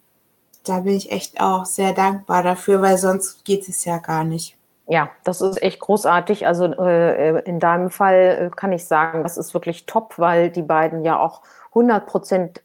[0.66, 4.58] da bin ich echt auch sehr dankbar dafür, weil sonst geht es ja gar nicht.
[4.88, 6.46] Ja, das ist echt großartig.
[6.46, 10.62] Also äh, in deinem Fall äh, kann ich sagen, das ist wirklich top, weil die
[10.62, 12.62] beiden ja auch 100 Prozent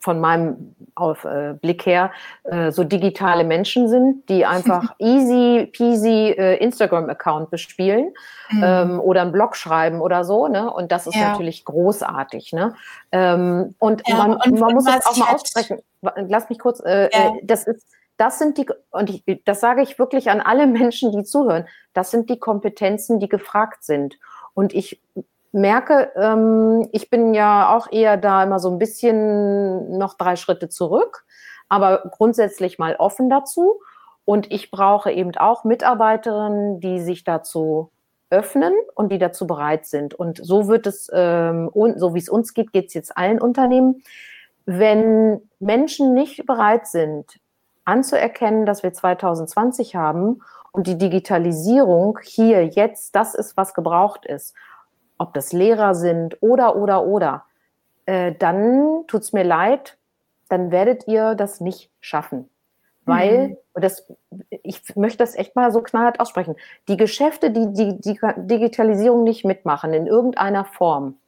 [0.00, 2.10] von meinem auf äh, Blick her
[2.44, 8.12] äh, so digitale Menschen sind, die einfach easy peasy äh, Instagram-Account bespielen
[8.50, 8.62] mhm.
[8.64, 10.48] ähm, oder einen Blog schreiben oder so.
[10.48, 10.72] Ne?
[10.72, 11.30] Und das ist ja.
[11.30, 12.52] natürlich großartig.
[12.52, 12.74] Ne?
[13.12, 15.80] Ähm, und, ja, man, und man muss das auch mal aussprechen.
[16.00, 17.28] Lass mich kurz, äh, ja.
[17.28, 17.86] Äh, das ist
[18.16, 22.10] das sind die, und ich, das sage ich wirklich an alle Menschen, die zuhören, das
[22.10, 24.18] sind die Kompetenzen, die gefragt sind.
[24.52, 25.00] Und ich
[25.52, 30.68] merke, ähm, ich bin ja auch eher da immer so ein bisschen noch drei Schritte
[30.68, 31.24] zurück,
[31.68, 33.80] aber grundsätzlich mal offen dazu.
[34.24, 37.90] Und ich brauche eben auch Mitarbeiterinnen, die sich dazu
[38.30, 40.14] öffnen und die dazu bereit sind.
[40.14, 44.02] Und so wird es, ähm, so wie es uns geht, geht es jetzt allen Unternehmen.
[44.66, 47.40] Wenn Menschen nicht bereit sind,
[47.84, 54.54] anzuerkennen, dass wir 2020 haben und die Digitalisierung hier jetzt das ist, was gebraucht ist,
[55.20, 57.44] ob das Lehrer sind oder, oder, oder,
[58.06, 59.98] äh, dann tut's mir leid,
[60.48, 62.48] dann werdet ihr das nicht schaffen.
[63.04, 63.56] Weil, mhm.
[63.74, 64.06] und das,
[64.62, 66.56] ich möchte das echt mal so knallhart aussprechen,
[66.88, 71.18] die Geschäfte, die die, die Digitalisierung nicht mitmachen in irgendeiner Form,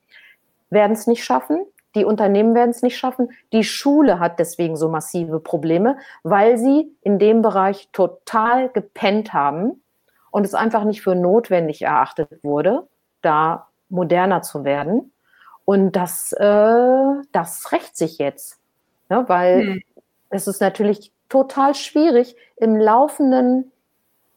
[0.70, 1.66] werden es nicht schaffen.
[1.94, 3.32] Die Unternehmen werden es nicht schaffen.
[3.52, 9.82] Die Schule hat deswegen so massive Probleme, weil sie in dem Bereich total gepennt haben
[10.30, 12.86] und es einfach nicht für notwendig erachtet wurde,
[13.20, 15.12] da moderner zu werden.
[15.64, 18.58] Und das, äh, das rächt sich jetzt,
[19.08, 19.24] ne?
[19.28, 19.82] weil hm.
[20.30, 23.70] es ist natürlich total schwierig, im laufenden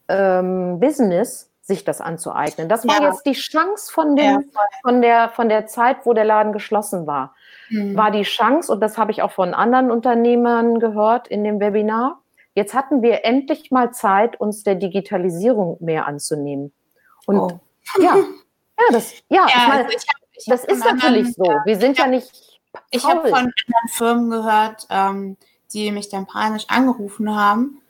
[0.08, 2.70] ähm, Business sich das anzueignen.
[2.70, 3.10] Das war ja.
[3.10, 4.40] jetzt die Chance von, dem, ja,
[4.84, 7.34] von, der, von der Zeit, wo der Laden geschlossen war.
[7.70, 7.98] Mhm.
[7.98, 12.22] War die Chance, und das habe ich auch von anderen Unternehmern gehört in dem Webinar,
[12.54, 16.72] jetzt hatten wir endlich mal Zeit, uns der Digitalisierung mehr anzunehmen.
[17.26, 17.60] Und oh.
[18.00, 18.16] ja,
[18.80, 21.66] ja, das, ja, ja ich meine, also ich hab, ich das ist natürlich anderen, so.
[21.66, 22.32] Wir sind ja nicht.
[22.92, 25.38] Ich habe von anderen Firmen gehört, ähm,
[25.74, 27.82] die mich dann panisch angerufen haben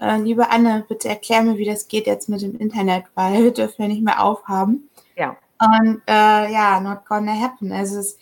[0.00, 3.52] äh, liebe Anne, bitte erklär mir, wie das geht jetzt mit dem Internet, weil wir
[3.52, 4.90] dürfen ja nicht mehr aufhaben.
[5.16, 5.36] Ja.
[5.60, 7.72] Und äh, ja, not gonna happen.
[7.72, 8.18] Also es,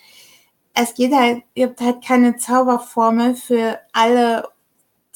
[0.75, 4.49] es geht halt, ihr habt halt keine Zauberformel für alle,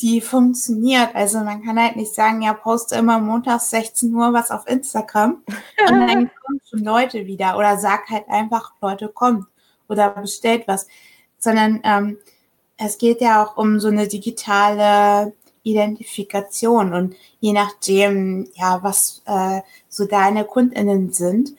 [0.01, 1.15] die funktioniert.
[1.15, 5.43] Also man kann halt nicht sagen, ja, poste immer montags 16 Uhr was auf Instagram
[5.89, 7.57] und dann kommen schon Leute wieder.
[7.57, 9.47] Oder sag halt einfach, Leute, kommt
[9.89, 10.87] oder bestellt was.
[11.39, 12.19] Sondern ähm,
[12.77, 15.33] es geht ja auch um so eine digitale
[15.63, 21.55] Identifikation und je nachdem, ja, was äh, so deine KundInnen sind,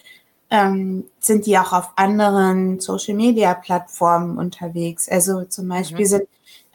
[0.50, 5.10] ähm, sind die auch auf anderen Social Media Plattformen unterwegs.
[5.10, 6.10] Also zum Beispiel mhm.
[6.10, 6.28] sind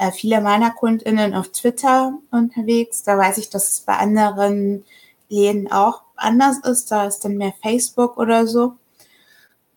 [0.02, 3.02] äh, viele meiner KundInnen auf Twitter unterwegs.
[3.04, 4.84] Da weiß ich, dass es bei anderen
[5.28, 6.90] Läden auch anders ist.
[6.90, 8.74] Da ist dann mehr Facebook oder so.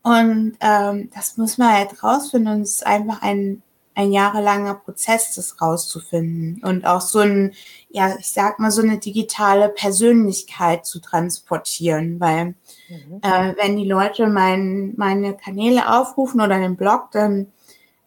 [0.01, 2.55] Und ähm, das muss man halt rausfinden.
[2.55, 3.61] Und es ist einfach ein
[3.95, 7.53] ein jahrelanger Prozess, das rauszufinden und auch so ein,
[7.89, 12.55] ja, ich sag mal, so eine digitale Persönlichkeit zu transportieren, weil
[12.89, 13.21] mhm.
[13.21, 17.47] äh, wenn die Leute mein, meine Kanäle aufrufen oder den Blog, dann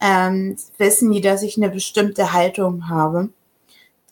[0.01, 3.30] ähm, wissen die, dass ich eine bestimmte Haltung habe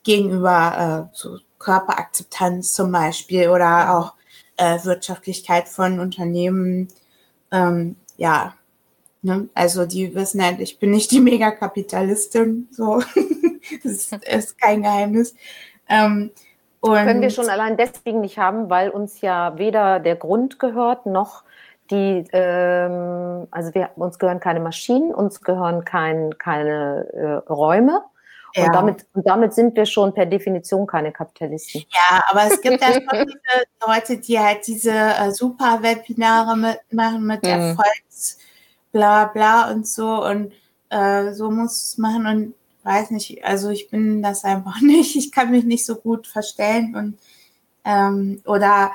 [0.02, 4.14] gegenüber äh, so Körperakzeptanz zum Beispiel oder auch
[4.56, 6.88] äh, Wirtschaftlichkeit von Unternehmen.
[7.50, 8.54] Ähm, ja,
[9.26, 9.48] Ne?
[9.54, 13.02] Also die wissen halt, ich bin nicht die Megakapitalistin, so.
[13.82, 15.34] das ist kein Geheimnis.
[15.88, 16.30] Ähm,
[16.80, 21.42] Können wir schon allein deswegen nicht haben, weil uns ja weder der Grund gehört, noch
[21.90, 28.02] die, ähm, also wir, uns gehören keine Maschinen, uns gehören kein, keine äh, Räume.
[28.56, 28.72] Und, ja.
[28.72, 31.84] damit, und damit sind wir schon per Definition keine Kapitalisten.
[31.90, 37.26] Ja, aber es gibt ja schon diese Leute, die halt diese äh, super Webinare mitmachen
[37.26, 37.50] mit mhm.
[37.50, 38.38] Erfolgs
[38.96, 40.52] bla bla und so und
[40.88, 45.32] äh, so muss es machen und weiß nicht, also ich bin das einfach nicht, ich
[45.32, 47.18] kann mich nicht so gut verstellen und
[47.84, 48.92] ähm, oder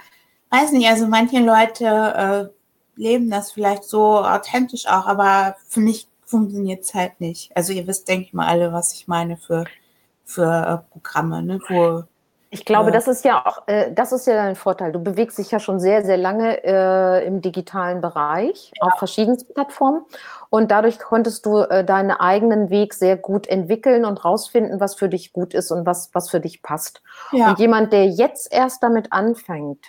[0.49, 2.60] weiß nicht, also manche Leute äh,
[2.95, 7.55] leben das vielleicht so authentisch auch, aber für mich funktioniert es halt nicht.
[7.55, 9.65] Also ihr wisst, denke ich mal, alle, was ich meine für,
[10.23, 12.03] für äh, Programme, ne, wo
[12.53, 12.91] ich glaube, ja.
[12.91, 14.91] das ist ja auch, äh, das ist ja dein Vorteil.
[14.91, 18.87] Du bewegst dich ja schon sehr, sehr lange äh, im digitalen Bereich ja.
[18.87, 20.03] auf verschiedenen Plattformen
[20.49, 25.07] und dadurch konntest du äh, deinen eigenen Weg sehr gut entwickeln und rausfinden, was für
[25.07, 27.01] dich gut ist und was, was für dich passt.
[27.31, 27.51] Ja.
[27.51, 29.85] Und jemand, der jetzt erst damit anfängt,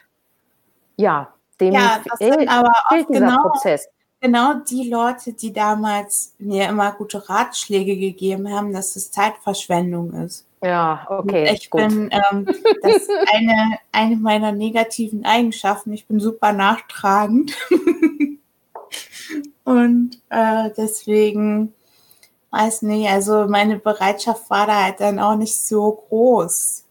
[0.94, 2.50] ja, dem ja, fehlt,
[2.88, 3.88] fehlt dieser genau, Prozess
[4.22, 10.46] genau die Leute, die damals mir immer gute Ratschläge gegeben haben, dass es Zeitverschwendung ist.
[10.62, 11.52] Ja, okay.
[11.52, 11.80] Ich gut.
[11.80, 12.46] bin, ähm,
[12.82, 15.92] das ist eine, eine meiner negativen Eigenschaften.
[15.92, 17.52] Ich bin super nachtragend.
[19.64, 21.74] Und äh, deswegen
[22.52, 26.84] weiß nicht, also meine Bereitschaft war da halt dann auch nicht so groß.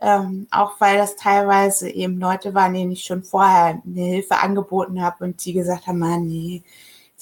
[0.00, 5.02] Ähm, auch weil das teilweise eben Leute waren, denen ich schon vorher eine Hilfe angeboten
[5.02, 6.62] habe und die gesagt haben, man, nee,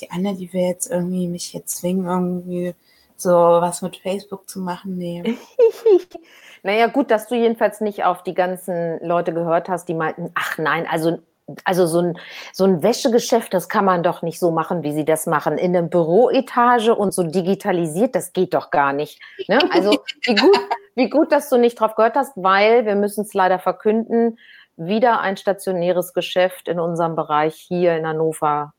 [0.01, 2.75] die Anne, die will jetzt irgendwie mich hier zwingen, irgendwie
[3.17, 4.99] so was mit Facebook zu machen.
[4.99, 5.23] Nee.
[6.63, 10.59] naja, gut, dass du jedenfalls nicht auf die ganzen Leute gehört hast, die meinten, ach
[10.59, 11.19] nein, also
[11.65, 12.19] also so ein,
[12.53, 15.59] so ein Wäschegeschäft, das kann man doch nicht so machen, wie sie das machen.
[15.59, 19.21] In einem Büroetage und so digitalisiert, das geht doch gar nicht.
[19.49, 19.59] Ne?
[19.73, 20.59] Also wie gut,
[20.95, 24.39] wie gut, dass du nicht drauf gehört hast, weil wir müssen es leider verkünden,
[24.77, 28.73] wieder ein stationäres Geschäft in unserem Bereich hier in Hannover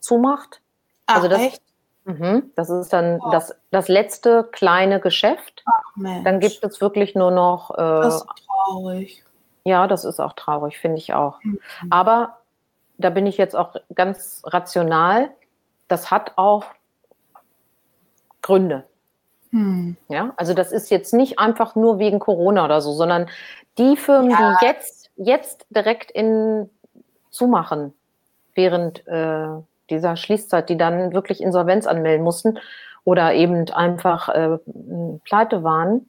[0.00, 0.60] zumacht.
[1.06, 1.62] Ach, also das, echt?
[2.04, 3.30] Mh, das ist dann oh.
[3.30, 5.64] das, das letzte kleine Geschäft.
[5.66, 7.70] Ach, dann gibt es wirklich nur noch.
[7.70, 9.24] Äh, das ist traurig.
[9.64, 11.42] Ja, das ist auch traurig, finde ich auch.
[11.42, 11.60] Mhm.
[11.90, 12.38] Aber
[12.96, 15.30] da bin ich jetzt auch ganz rational.
[15.88, 16.64] Das hat auch
[18.42, 18.87] Gründe.
[19.50, 19.96] Mhm.
[20.08, 23.28] Ja, also das ist jetzt nicht einfach nur wegen Corona oder so, sondern
[23.78, 24.56] die Firmen, ja.
[24.60, 26.68] die jetzt, jetzt direkt in
[27.30, 27.94] zumachen,
[28.54, 29.46] während äh,
[29.90, 32.58] dieser Schließzeit, die dann wirklich Insolvenz anmelden mussten
[33.04, 34.58] oder eben einfach äh,
[35.24, 36.08] pleite waren,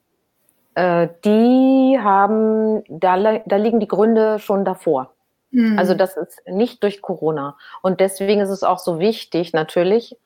[0.75, 5.13] äh, die haben, da, da liegen die Gründe schon davor.
[5.51, 5.77] Mhm.
[5.77, 7.57] Also das ist nicht durch Corona.
[7.81, 10.17] Und deswegen ist es auch so wichtig, natürlich,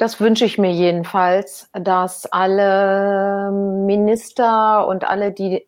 [0.00, 5.66] das wünsche ich mir jedenfalls, dass alle Minister und alle, die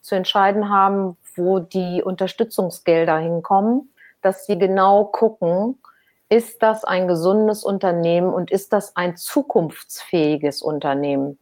[0.00, 5.80] zu entscheiden haben, wo die Unterstützungsgelder hinkommen, dass sie genau gucken,
[6.28, 11.38] ist das ein gesundes Unternehmen und ist das ein zukunftsfähiges Unternehmen?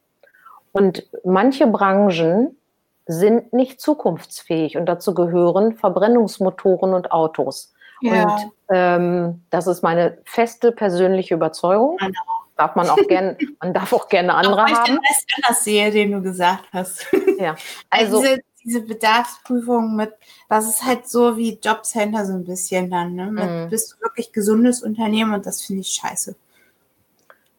[0.72, 2.56] Und manche Branchen
[3.04, 7.74] sind nicht zukunftsfähig und dazu gehören Verbrennungsmotoren und Autos.
[8.00, 8.24] Ja.
[8.24, 11.96] Und ähm, das ist meine feste persönliche Überzeugung.
[11.98, 12.12] Genau.
[12.56, 14.80] Darf man auch gerne, man darf auch gerne andere weil haben.
[14.80, 17.06] Ich den anders sehe, den du gesagt hast.
[17.38, 17.56] Ja,
[17.88, 20.12] also, also diese, diese Bedarfsprüfung mit,
[20.48, 23.30] das ist halt so wie Jobcenter so ein bisschen dann, ne?
[23.30, 23.70] Mit, mm.
[23.70, 26.36] Bist du wirklich gesundes Unternehmen und das finde ich scheiße.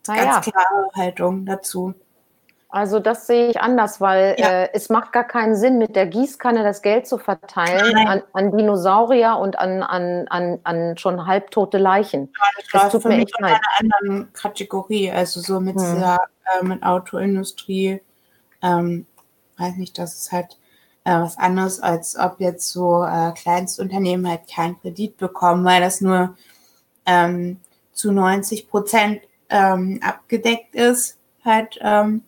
[0.05, 0.51] Ganz ja.
[0.51, 1.95] klare Haltung dazu.
[2.71, 4.63] Also das sehe ich anders, weil ja.
[4.63, 8.55] äh, es macht gar keinen Sinn, mit der Gießkanne das Geld zu verteilen an, an,
[8.55, 12.31] Dinosaurier und an, an, an, an schon halbtote Leichen.
[12.33, 13.59] Ja, das, das tut mir echt leid.
[13.79, 15.81] einer anderen Kategorie, also so mit hm.
[15.81, 16.19] dieser
[16.61, 18.01] äh, mit Autoindustrie,
[18.61, 19.05] ähm,
[19.57, 20.57] weiß nicht, das ist halt
[21.03, 25.99] äh, was anderes, als ob jetzt so äh, Kleinstunternehmen halt keinen Kredit bekommen, weil das
[25.99, 26.35] nur
[27.05, 27.59] ähm,
[27.91, 32.23] zu 90 Prozent ähm, abgedeckt ist, halt ähm,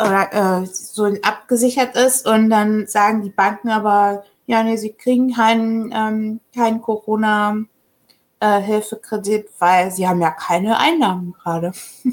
[0.00, 5.34] oder äh, so abgesichert ist und dann sagen die Banken aber, ja, nee, sie kriegen
[5.34, 11.72] keinen, ähm, keinen Corona-Hilfekredit, äh, weil sie haben ja keine Einnahmen gerade.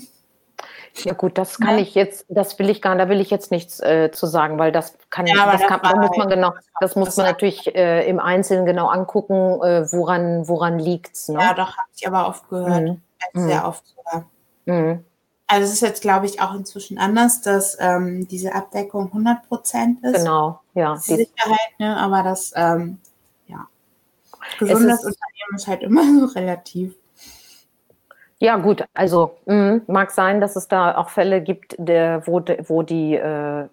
[1.04, 1.82] Ja gut, das kann ja.
[1.82, 4.72] ich jetzt, das will ich gar, da will ich jetzt nichts äh, zu sagen, weil
[4.72, 8.20] das kann, ja, das, kann, da muss man genau, das muss man natürlich äh, im
[8.20, 11.30] Einzelnen genau angucken, äh, woran, woran liegt's.
[11.30, 11.40] Ne?
[11.40, 13.02] Ja, doch habe ich aber oft gehört, mhm.
[13.34, 13.66] sehr mhm.
[13.66, 14.30] oft sogar.
[14.66, 15.04] Mhm.
[15.48, 20.04] Also es ist jetzt, glaube ich, auch inzwischen anders, dass ähm, diese Abdeckung 100 Prozent
[20.04, 20.18] ist.
[20.18, 20.96] Genau, ja.
[20.96, 21.96] Die Sicherheit, ne?
[21.96, 23.00] aber das, ähm,
[23.48, 23.66] ja,
[24.60, 26.96] gesundes Unternehmen ist halt immer so relativ.
[28.40, 32.84] Ja, gut, also mh, mag sein, dass es da auch Fälle gibt, der, wo, wo
[32.84, 33.68] die äh,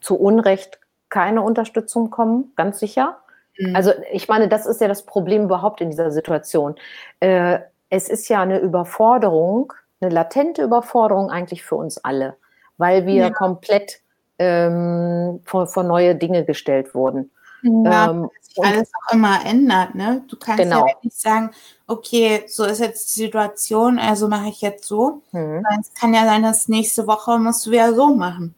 [0.00, 0.80] zu Unrecht
[1.10, 3.18] keine Unterstützung kommen, ganz sicher.
[3.58, 3.76] Mhm.
[3.76, 6.76] Also ich meine, das ist ja das Problem überhaupt in dieser Situation.
[7.20, 7.60] Äh,
[7.90, 12.36] es ist ja eine Überforderung, eine latente Überforderung eigentlich für uns alle,
[12.76, 13.30] weil wir ja.
[13.30, 14.00] komplett
[14.38, 17.30] ähm, vor, vor, neue Dinge gestellt wurden.
[17.62, 20.22] Ja, ähm, sich alles auch immer ändert, ne?
[20.28, 20.86] Du kannst genau.
[20.86, 21.50] ja nicht sagen,
[21.88, 25.22] okay, so ist jetzt die Situation, also mache ich jetzt so.
[25.32, 25.64] Mhm.
[25.80, 28.54] Es kann ja sein, dass nächste Woche musst du wieder so machen.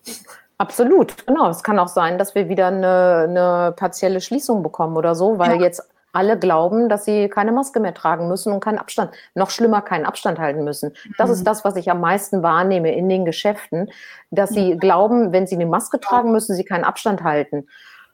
[0.59, 1.49] Absolut, genau.
[1.49, 5.57] Es kann auch sein, dass wir wieder eine, eine partielle Schließung bekommen oder so, weil
[5.57, 5.63] ja.
[5.63, 5.83] jetzt
[6.13, 10.07] alle glauben, dass sie keine Maske mehr tragen müssen und keinen Abstand, noch schlimmer keinen
[10.07, 10.93] Abstand halten müssen.
[11.19, 11.35] Das mhm.
[11.35, 13.91] ist das, was ich am meisten wahrnehme in den Geschäften,
[14.31, 17.67] dass sie glauben, wenn sie eine Maske tragen, müssen sie keinen Abstand halten.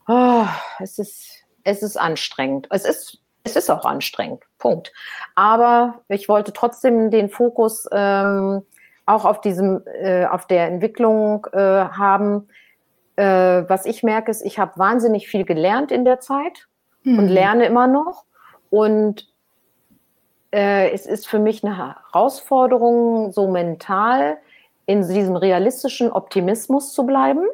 [0.09, 0.47] Oh,
[0.79, 2.69] es ist, es ist anstrengend.
[2.71, 4.45] Es ist, es ist auch anstrengend.
[4.59, 4.93] Punkt.
[5.35, 8.63] Aber ich wollte trotzdem den Fokus ähm,
[9.07, 12.49] auch auf diesem, äh, auf der Entwicklung äh, haben.
[13.17, 16.69] Äh, was ich merke, ist, ich habe wahnsinnig viel gelernt in der Zeit
[17.07, 17.19] mhm.
[17.19, 18.25] und lerne immer noch.
[18.71, 19.27] Und
[20.53, 24.39] äh, es ist für mich eine Herausforderung, so mental
[24.87, 27.47] in diesem realistischen Optimismus zu bleiben.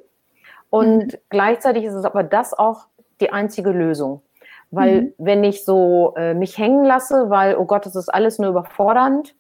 [0.71, 1.19] Und mhm.
[1.29, 2.87] gleichzeitig ist es aber das auch
[3.21, 4.23] die einzige Lösung.
[4.71, 5.15] Weil mhm.
[5.19, 9.35] wenn ich so äh, mich hängen lasse, weil, oh Gott, das ist alles nur überfordernd,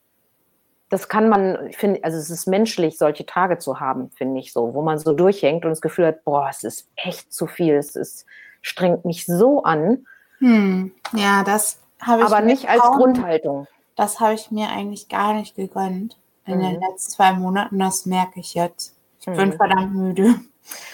[0.91, 4.53] das kann man, ich finde, also es ist menschlich, solche Tage zu haben, finde ich
[4.53, 7.77] so, wo man so durchhängt und das Gefühl hat, boah, es ist echt zu viel,
[7.77, 8.27] es ist,
[8.63, 10.07] strengt mich so an.
[10.39, 10.93] Hm.
[11.13, 12.27] Ja, das habe ich.
[12.27, 13.67] Aber nicht als Grundhaltung.
[13.97, 16.63] Das habe ich mir eigentlich gar nicht gegönnt in mhm.
[16.63, 17.79] den letzten zwei Monaten.
[17.79, 18.97] Das merke ich jetzt.
[19.21, 19.37] Ich mhm.
[19.37, 20.35] bin verdammt müde.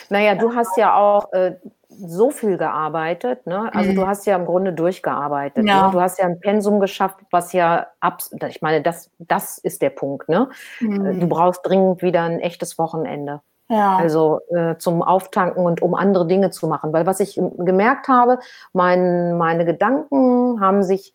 [0.09, 1.57] Naja, du hast ja auch äh,
[1.89, 3.71] so viel gearbeitet, ne?
[3.75, 3.97] Also mhm.
[3.97, 5.65] du hast ja im Grunde durchgearbeitet.
[5.65, 5.71] Ne?
[5.71, 5.87] Ja.
[5.87, 5.93] Ne?
[5.93, 9.91] Du hast ja ein Pensum geschafft, was ja ab, ich meine, das, das ist der
[9.91, 10.49] Punkt, ne?
[10.81, 11.21] Mhm.
[11.21, 13.41] Du brauchst dringend wieder ein echtes Wochenende.
[13.69, 13.97] Ja.
[13.97, 16.93] Also äh, zum Auftanken und um andere Dinge zu machen.
[16.93, 18.39] Weil was ich gemerkt habe,
[18.73, 21.13] mein, meine Gedanken haben sich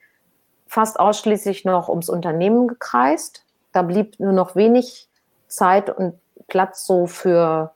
[0.67, 3.43] fast ausschließlich noch ums Unternehmen gekreist.
[3.71, 5.07] Da blieb nur noch wenig
[5.47, 6.13] Zeit und
[6.47, 7.71] Platz so für,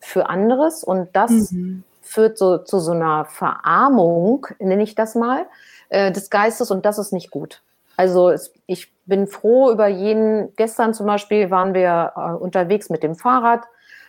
[0.00, 0.82] für anderes.
[0.82, 5.46] Und das mhm führt so zu so einer Verarmung, nenne ich das mal,
[5.88, 7.62] äh, des Geistes und das ist nicht gut.
[7.96, 13.02] Also es, ich bin froh über jeden, gestern zum Beispiel waren wir äh, unterwegs mit
[13.02, 13.64] dem Fahrrad,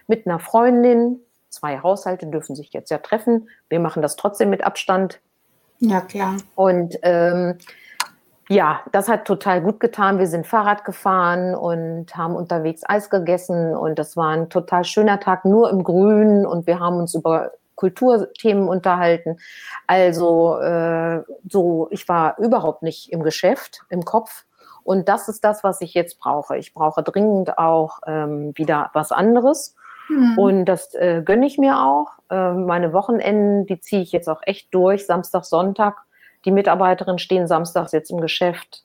[0.07, 4.63] mit einer Freundin, zwei Haushalte dürfen sich jetzt ja treffen, wir machen das trotzdem mit
[4.63, 5.19] Abstand.
[5.79, 6.37] Ja, klar.
[6.55, 7.57] Und ähm,
[8.49, 10.19] ja, das hat total gut getan.
[10.19, 15.19] Wir sind Fahrrad gefahren und haben unterwegs Eis gegessen und das war ein total schöner
[15.19, 19.37] Tag, nur im Grün und wir haben uns über Kulturthemen unterhalten.
[19.87, 24.45] Also äh, so, ich war überhaupt nicht im Geschäft, im Kopf.
[24.83, 26.57] Und das ist das, was ich jetzt brauche.
[26.57, 29.75] Ich brauche dringend auch ähm, wieder was anderes.
[30.09, 30.37] Mhm.
[30.37, 32.11] Und das äh, gönne ich mir auch.
[32.29, 35.05] Äh, meine Wochenenden, die ziehe ich jetzt auch echt durch.
[35.05, 35.97] Samstag, Sonntag.
[36.45, 38.83] Die Mitarbeiterinnen stehen samstags jetzt im Geschäft.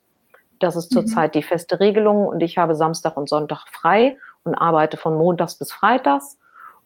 [0.61, 1.39] Das ist zurzeit mhm.
[1.39, 2.27] die feste Regelung.
[2.27, 6.39] Und ich habe Samstag und Sonntag frei und arbeite von Montags bis Freitags.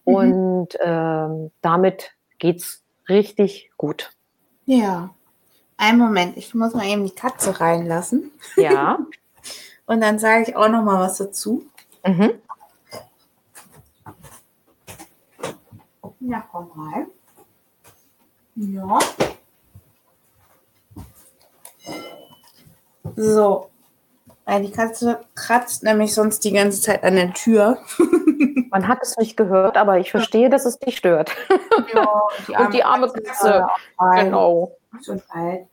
[0.05, 0.15] Mhm.
[0.15, 4.11] Und ähm, damit geht's richtig gut.
[4.65, 5.11] Ja.
[5.77, 8.31] Einen Moment, ich muss mal eben die Katze reinlassen.
[8.57, 8.99] Ja.
[9.87, 11.65] Und dann sage ich auch noch mal was dazu.
[12.07, 12.31] Mhm.
[16.25, 17.07] Ja, komm rein.
[18.55, 18.99] Ja.
[23.17, 23.69] So.
[24.49, 27.79] Die Katze kratzt nämlich sonst die ganze Zeit an der Tür.
[28.71, 31.35] Man hat es nicht gehört, aber ich verstehe, dass es dich stört.
[31.95, 33.67] Ja, die und die arme Katze.
[34.17, 34.77] Genau.
[35.05, 35.67] Schon alt.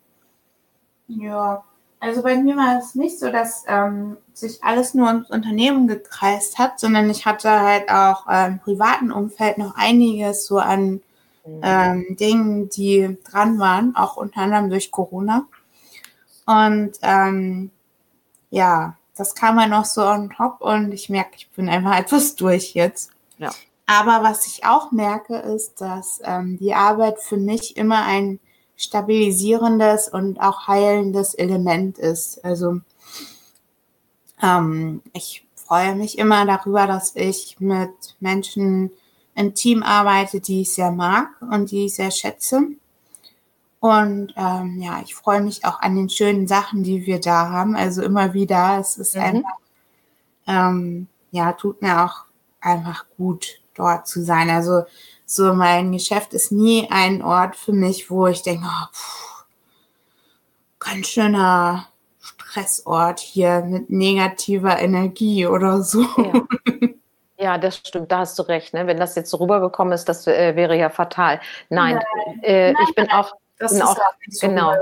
[1.08, 1.64] Ja,
[2.00, 6.58] also bei mir war es nicht so, dass ähm, sich alles nur ums Unternehmen gekreist
[6.58, 11.02] hat, sondern ich hatte halt auch äh, im privaten Umfeld noch einiges so an
[11.46, 11.62] mhm.
[11.62, 15.46] ähm, Dingen, die dran waren, auch unter anderem durch Corona.
[16.46, 17.72] Und ähm,
[18.50, 22.36] ja, das kam ja noch so on top und ich merke, ich bin einfach etwas
[22.36, 23.12] durch jetzt.
[23.38, 23.52] Ja.
[23.86, 28.40] Aber was ich auch merke, ist, dass ähm, die Arbeit für mich immer ein
[28.80, 32.44] stabilisierendes und auch heilendes Element ist.
[32.46, 32.80] Also
[34.42, 38.90] ähm, ich freue mich immer darüber, dass ich mit Menschen
[39.36, 42.70] im Team arbeite, die ich sehr mag und die ich sehr schätze.
[43.82, 47.76] Und ähm, ja, ich freue mich auch an den schönen Sachen, die wir da haben.
[47.76, 48.78] Also immer wieder.
[48.80, 49.22] Es ist mhm.
[49.22, 49.58] einfach,
[50.48, 52.26] ähm, ja, tut mir auch
[52.62, 54.50] einfach gut, dort zu sein.
[54.50, 54.84] Also
[55.30, 59.46] so mein Geschäft ist nie ein Ort für mich, wo ich denke, oh, pff,
[60.80, 61.86] ganz schöner
[62.20, 66.02] Stressort hier mit negativer Energie oder so.
[66.02, 66.42] Ja.
[67.42, 68.74] Ja, das stimmt, da hast du recht.
[68.74, 68.86] Ne?
[68.86, 71.40] Wenn das jetzt so rübergekommen ist, das äh, wäre ja fatal.
[71.70, 72.40] Nein, Nein.
[72.44, 72.84] Äh, Nein.
[72.86, 73.96] ich bin auch, das bin auch,
[74.28, 74.74] so genau.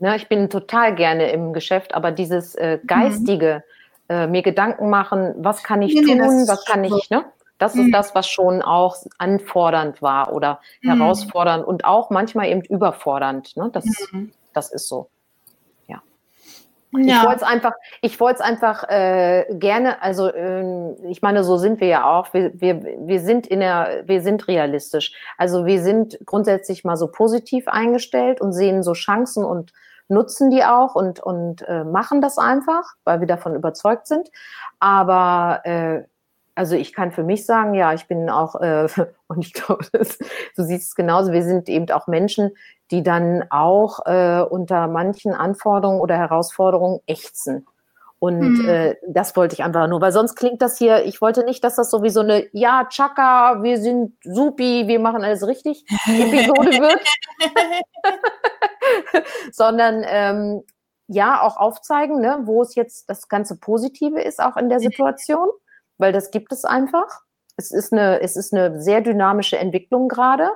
[0.00, 2.86] Ne, ich bin total gerne im Geschäft, aber dieses äh, mhm.
[2.88, 3.62] geistige,
[4.08, 4.32] mhm.
[4.32, 7.24] mir Gedanken machen, was kann ich nee, tun, nee, was kann ich, ne?
[7.60, 7.86] Das mhm.
[7.86, 10.98] ist das, was schon auch anfordernd war oder mhm.
[10.98, 13.56] herausfordernd und auch manchmal eben überfordernd.
[13.56, 13.68] Ne?
[13.72, 14.32] Das, mhm.
[14.54, 15.10] das ist so.
[15.86, 16.02] Ja.
[16.92, 21.58] Ich wollte es einfach, ich wollte es einfach äh, gerne, also äh, ich meine, so
[21.58, 22.32] sind wir ja auch.
[22.32, 25.14] Wir, wir, wir sind in der, wir sind realistisch.
[25.36, 29.72] Also wir sind grundsätzlich mal so positiv eingestellt und sehen so Chancen und
[30.08, 34.28] nutzen die auch und, und äh, machen das einfach, weil wir davon überzeugt sind.
[34.80, 36.02] Aber äh,
[36.60, 38.86] also ich kann für mich sagen, ja, ich bin auch, äh,
[39.28, 42.50] und ich glaube, du siehst es genauso, wir sind eben auch Menschen,
[42.90, 47.66] die dann auch äh, unter manchen Anforderungen oder Herausforderungen ächzen.
[48.18, 48.68] Und mhm.
[48.68, 51.76] äh, das wollte ich einfach nur, weil sonst klingt das hier, ich wollte nicht, dass
[51.76, 56.72] das so wie so eine, ja, Chaka, wir sind supi, wir machen alles richtig, Episode
[56.72, 57.00] wird.
[59.52, 60.62] Sondern ähm,
[61.06, 65.48] ja, auch aufzeigen, ne, wo es jetzt das ganze Positive ist, auch in der Situation,
[66.00, 67.20] weil das gibt es einfach.
[67.56, 70.50] Es ist eine, es ist eine sehr dynamische Entwicklung gerade.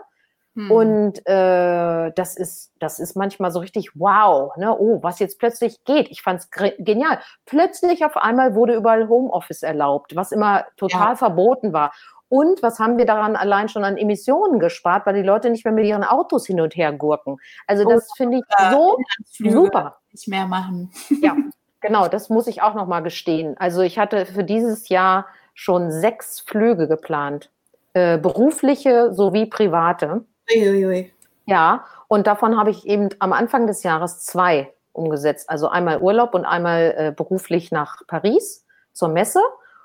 [0.55, 0.71] Hm.
[0.71, 4.77] Und äh, das ist, das ist manchmal so richtig wow, ne?
[4.79, 6.09] Oh, was jetzt plötzlich geht.
[6.11, 7.19] Ich fand es genial.
[7.45, 11.17] Plötzlich auf einmal wurde überall Homeoffice erlaubt, was immer total ja.
[11.17, 11.93] verboten war.
[12.29, 15.75] Und was haben wir daran allein schon an Emissionen gespart, weil die Leute nicht mehr
[15.75, 17.37] mit ihren Autos hin und her gurken.
[17.67, 18.99] Also das oh, finde ich so
[19.39, 19.99] super.
[20.11, 20.91] Nicht mehr machen.
[21.21, 21.37] Ja,
[21.85, 23.57] genau, das muss ich auch noch mal gestehen.
[23.59, 27.51] Also ich hatte für dieses Jahr schon sechs Flüge geplant,
[27.93, 30.25] äh, berufliche sowie private.
[30.51, 31.13] Uiuiui.
[31.47, 35.51] Ja, und davon habe ich eben am Anfang des Jahres zwei umgesetzt.
[35.51, 38.65] Also einmal Urlaub und einmal äh, beruflich nach Paris
[38.95, 39.41] zur Messe.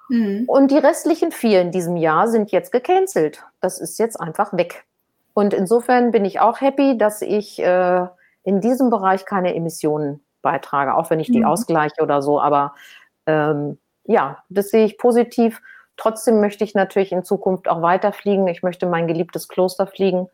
[0.07, 0.45] Mhm.
[0.47, 3.43] Und die restlichen vier in diesem Jahr sind jetzt gecancelt.
[3.59, 4.85] Das ist jetzt einfach weg.
[5.33, 8.07] Und insofern bin ich auch happy, dass ich äh,
[8.43, 11.45] in diesem Bereich keine Emissionen beitrage, auch wenn ich die mhm.
[11.45, 12.41] ausgleiche oder so.
[12.41, 12.73] Aber
[13.25, 15.61] ähm, ja, das sehe ich positiv.
[15.97, 18.47] Trotzdem möchte ich natürlich in Zukunft auch weiterfliegen.
[18.47, 20.27] Ich möchte mein geliebtes Kloster fliegen.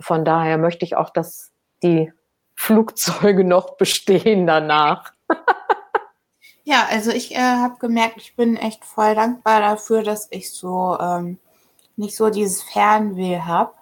[0.00, 2.12] Von daher möchte ich auch, dass die
[2.54, 5.12] Flugzeuge noch bestehen danach.
[6.64, 10.98] ja, also ich äh, habe gemerkt, ich bin echt voll dankbar dafür, dass ich so
[10.98, 11.38] ähm,
[11.96, 13.74] nicht so dieses Fernweh habe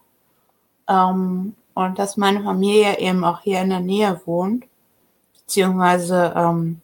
[0.88, 4.66] ähm, und dass meine Familie eben auch hier in der Nähe wohnt,
[5.51, 6.80] beziehungsweise ähm,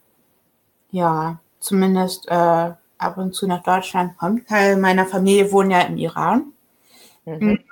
[0.91, 4.49] ja, zumindest äh, ab und zu nach Deutschland kommt.
[4.49, 6.51] Teil meiner Familie wohnt ja im Iran.
[7.23, 7.63] Mhm.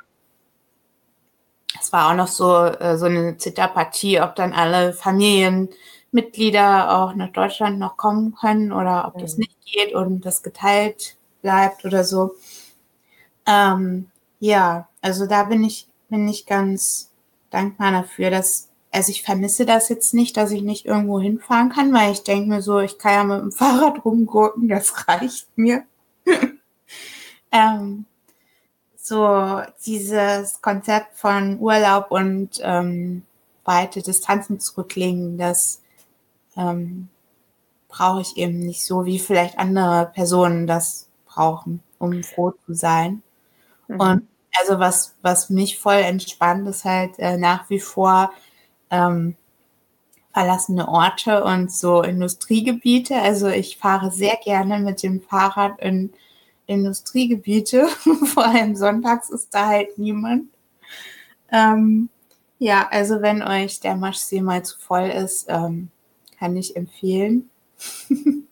[1.79, 7.33] Es war auch noch so, äh, so eine Zitterpartie, ob dann alle Familienmitglieder auch nach
[7.33, 9.19] Deutschland noch kommen können oder ob mhm.
[9.19, 12.35] das nicht geht und das geteilt bleibt oder so.
[13.45, 17.11] Ähm, ja, also da bin ich, bin ich ganz
[17.49, 21.93] dankbar dafür, dass also ich vermisse das jetzt nicht, dass ich nicht irgendwo hinfahren kann,
[21.93, 25.83] weil ich denke mir so, ich kann ja mit dem Fahrrad rumgurken, das reicht mir.
[27.51, 28.05] ähm,
[28.97, 33.23] so dieses Konzept von Urlaub und ähm,
[33.65, 35.81] weite Distanzen zurücklegen, das
[36.55, 37.09] ähm,
[37.89, 43.21] brauche ich eben nicht so, wie vielleicht andere Personen das brauchen, um froh zu sein.
[43.89, 43.99] Mhm.
[43.99, 44.27] Und
[44.57, 48.31] also was, was mich voll entspannt, ist halt äh, nach wie vor
[48.89, 49.35] ähm,
[50.33, 53.15] verlassene Orte und so Industriegebiete.
[53.15, 56.11] Also ich fahre sehr gerne mit dem Fahrrad in
[56.67, 57.87] Industriegebiete.
[58.33, 60.49] Vor allem sonntags ist da halt niemand.
[61.51, 62.09] Ähm,
[62.59, 65.89] ja, also wenn euch der Maschsee mal zu voll ist, ähm,
[66.37, 67.49] kann ich empfehlen.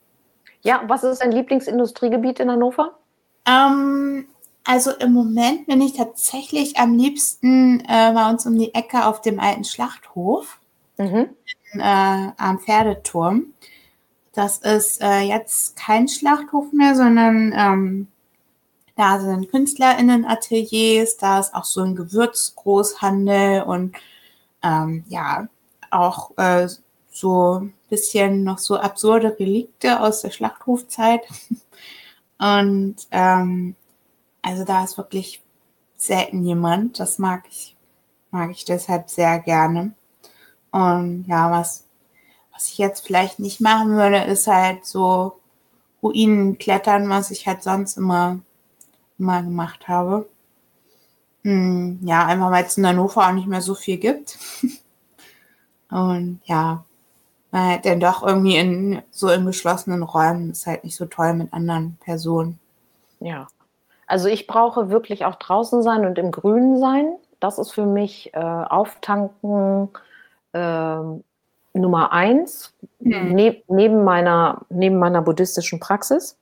[0.61, 2.97] ja, was ist dein Lieblingsindustriegebiet in Hannover?
[3.45, 4.27] Ähm,
[4.63, 9.21] also im Moment bin ich tatsächlich am liebsten äh, bei uns um die Ecke auf
[9.21, 10.59] dem alten Schlachthof
[10.97, 11.29] mhm.
[11.73, 13.53] in, äh, am Pferdeturm.
[14.33, 18.07] Das ist äh, jetzt kein Schlachthof mehr, sondern ähm,
[18.95, 23.95] da sind KünstlerInnen-Ateliers, da ist auch so ein Gewürzgroßhandel und
[24.63, 25.47] ähm, ja,
[25.91, 26.67] auch äh,
[27.11, 31.21] so ein bisschen noch so absurde Relikte aus der Schlachthofzeit.
[32.39, 33.75] Und ähm,
[34.43, 35.41] also da ist wirklich
[35.95, 36.99] selten jemand.
[36.99, 37.75] Das mag ich,
[38.29, 39.93] mag ich deshalb sehr gerne.
[40.71, 41.85] Und ja, was,
[42.53, 45.39] was ich jetzt vielleicht nicht machen würde, ist halt so
[46.03, 48.39] Ruinen klettern, was ich halt sonst immer,
[49.17, 50.29] immer gemacht habe.
[51.43, 54.37] Hm, ja, einfach weil es in Hannover auch nicht mehr so viel gibt.
[55.89, 56.85] Und ja,
[57.51, 61.33] weil halt dann doch irgendwie in so in geschlossenen Räumen ist halt nicht so toll
[61.33, 62.59] mit anderen Personen.
[63.19, 63.47] Ja,
[64.07, 67.15] also ich brauche wirklich auch draußen sein und im Grünen sein.
[67.39, 69.89] Das ist für mich äh, Auftanken
[70.53, 70.97] äh,
[71.73, 73.33] Nummer eins mhm.
[73.33, 76.37] ne neben, meiner, neben meiner buddhistischen Praxis.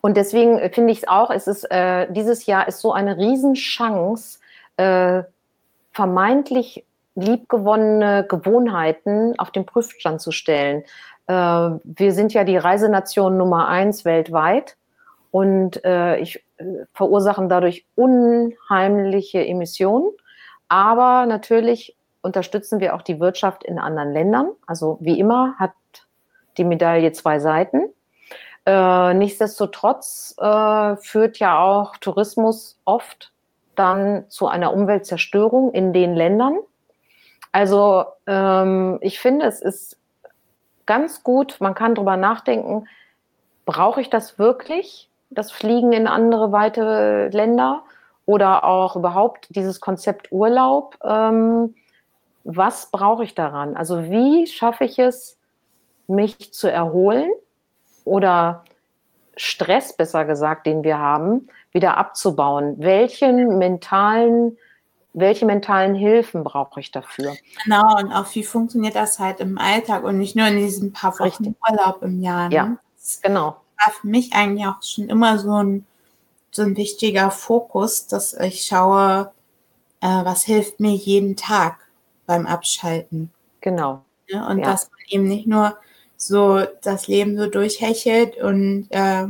[0.00, 4.38] Und deswegen finde ich es auch, es ist, äh, dieses Jahr ist so eine Riesenchance,
[4.76, 5.22] äh,
[5.92, 6.84] vermeintlich
[7.14, 10.84] liebgewonnene Gewohnheiten auf den Prüfstand zu stellen.
[11.26, 14.76] Äh, wir sind ja die Reisenation Nummer eins weltweit
[15.30, 16.43] und äh, ich äh,
[16.92, 20.10] verursachen dadurch unheimliche Emissionen.
[20.68, 24.50] Aber natürlich unterstützen wir auch die Wirtschaft in anderen Ländern.
[24.66, 25.72] Also wie immer hat
[26.56, 27.82] die Medaille zwei Seiten.
[28.66, 33.32] Äh, nichtsdestotrotz äh, führt ja auch Tourismus oft
[33.74, 36.58] dann zu einer Umweltzerstörung in den Ländern.
[37.52, 39.98] Also ähm, ich finde, es ist
[40.86, 42.88] ganz gut, man kann darüber nachdenken,
[43.66, 45.10] brauche ich das wirklich?
[45.34, 47.84] Das Fliegen in andere weite Länder
[48.26, 50.96] oder auch überhaupt dieses Konzept Urlaub.
[51.04, 51.74] Ähm,
[52.44, 53.76] was brauche ich daran?
[53.76, 55.38] Also wie schaffe ich es,
[56.06, 57.30] mich zu erholen
[58.04, 58.64] oder
[59.36, 62.76] Stress, besser gesagt, den wir haben, wieder abzubauen?
[62.78, 64.56] Welchen mentalen
[65.14, 67.36] welche mentalen Hilfen brauche ich dafür?
[67.62, 71.12] Genau, und auch wie funktioniert das halt im Alltag und nicht nur in diesen paar
[71.14, 71.54] Wochen Richtig.
[71.70, 72.48] Urlaub im Jahr.
[72.48, 72.54] Ne?
[72.54, 72.76] Ja,
[73.22, 73.56] genau.
[73.84, 75.86] War für mich eigentlich auch schon immer so ein,
[76.50, 79.32] so ein wichtiger Fokus, dass ich schaue,
[80.00, 81.78] äh, was hilft mir jeden Tag
[82.26, 83.30] beim Abschalten.
[83.60, 84.04] Genau.
[84.28, 84.64] Ja, und ja.
[84.64, 85.76] dass man eben nicht nur
[86.16, 89.24] so das Leben so durchhechelt und äh,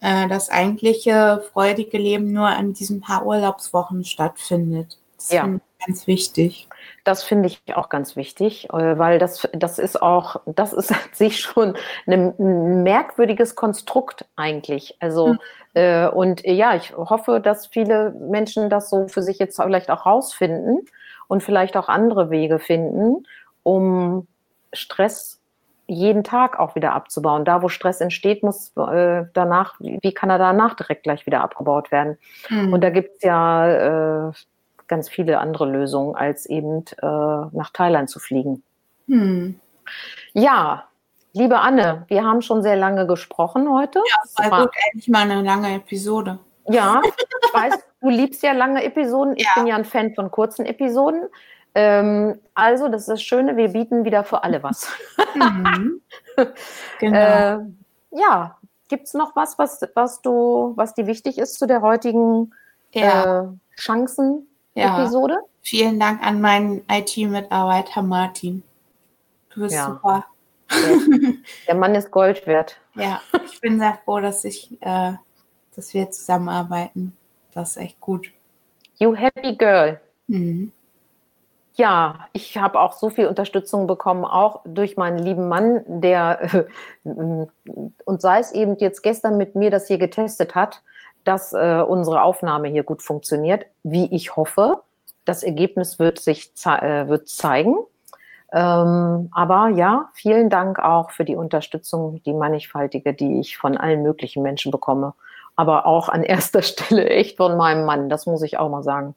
[0.00, 4.98] äh, das eigentliche freudige Leben nur an diesen paar Urlaubswochen stattfindet.
[5.16, 5.42] Das ja.
[5.42, 6.68] finde ganz wichtig.
[7.04, 10.98] Das finde ich auch ganz wichtig, äh, weil das, das ist auch, das ist an
[11.12, 11.76] sich schon
[12.06, 14.96] ein merkwürdiges Konstrukt eigentlich.
[15.00, 15.38] Also, mhm.
[15.74, 20.06] äh, und ja, ich hoffe, dass viele Menschen das so für sich jetzt vielleicht auch
[20.06, 20.86] rausfinden
[21.28, 23.26] und vielleicht auch andere Wege finden,
[23.62, 24.26] um
[24.72, 25.40] Stress
[25.86, 27.44] jeden Tag auch wieder abzubauen.
[27.44, 31.90] Da, wo Stress entsteht, muss äh, danach, wie kann er danach direkt gleich wieder abgebaut
[31.90, 32.18] werden?
[32.48, 32.72] Mhm.
[32.72, 34.32] Und da gibt es ja äh,
[34.92, 38.62] ganz viele andere Lösungen, als eben äh, nach Thailand zu fliegen.
[39.06, 39.58] Mhm.
[40.34, 40.84] Ja,
[41.32, 44.02] liebe Anne, wir haben schon sehr lange gesprochen heute.
[44.36, 46.38] Ja, war gut, endlich mal eine lange Episode.
[46.68, 49.34] Ja, ich weiß, du liebst ja lange Episoden.
[49.38, 49.52] Ich ja.
[49.54, 51.22] bin ja ein Fan von kurzen Episoden.
[51.74, 54.92] Ähm, also, das ist das Schöne, wir bieten wieder für alle was.
[55.34, 56.02] Mhm.
[56.98, 57.18] Genau.
[57.18, 57.58] äh,
[58.10, 58.58] ja,
[58.88, 62.52] gibt es noch was, was, was du, was dir wichtig ist zu der heutigen
[62.92, 63.44] ja.
[63.44, 63.48] äh,
[64.74, 65.08] Ja.
[65.60, 68.62] Vielen Dank an meinen IT-Mitarbeiter Martin.
[69.50, 69.86] Du bist ja.
[69.86, 70.24] super.
[71.66, 72.78] Der Mann ist Gold wert.
[72.94, 75.12] Ja, ich bin sehr froh, dass ich, äh,
[75.76, 77.16] dass wir zusammenarbeiten.
[77.52, 78.32] Das ist echt gut.
[78.98, 80.00] You happy girl.
[80.26, 80.72] Mhm.
[81.74, 86.64] Ja, ich habe auch so viel Unterstützung bekommen, auch durch meinen lieben Mann, der äh,
[88.04, 90.82] und sei es eben jetzt gestern mit mir das hier getestet hat,
[91.24, 94.82] dass äh, unsere Aufnahme hier gut funktioniert, wie ich hoffe.
[95.24, 97.76] Das Ergebnis wird sich äh, wird zeigen.
[98.52, 104.02] Ähm, aber ja, vielen Dank auch für die Unterstützung, die mannigfaltige, die ich von allen
[104.02, 105.14] möglichen Menschen bekomme.
[105.56, 109.14] Aber auch an erster Stelle echt von meinem Mann, das muss ich auch mal sagen.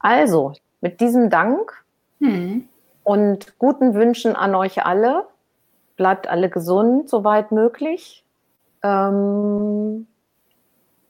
[0.00, 1.84] Also, mit diesem Dank
[2.20, 2.68] hm.
[3.04, 5.26] und guten Wünschen an euch alle.
[5.96, 8.24] Bleibt alle gesund, soweit möglich.
[8.82, 10.08] Ähm,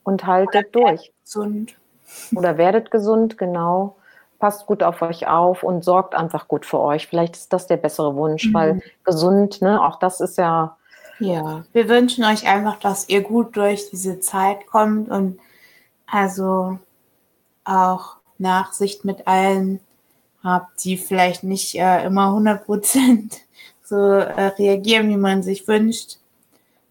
[0.05, 1.13] und haltet Oder durch.
[1.25, 1.75] Gesund.
[2.35, 3.97] Oder werdet gesund, genau.
[4.39, 7.07] Passt gut auf euch auf und sorgt einfach gut für euch.
[7.07, 8.55] Vielleicht ist das der bessere Wunsch, mhm.
[8.55, 10.77] weil gesund, ne, auch das ist ja.
[11.21, 15.39] Ja, wir wünschen euch einfach, dass ihr gut durch diese Zeit kommt und
[16.07, 16.79] also
[17.65, 19.81] auch Nachsicht mit allen
[20.43, 23.41] habt, die vielleicht nicht äh, immer 100 Prozent
[23.85, 26.19] so äh, reagieren, wie man sich wünscht.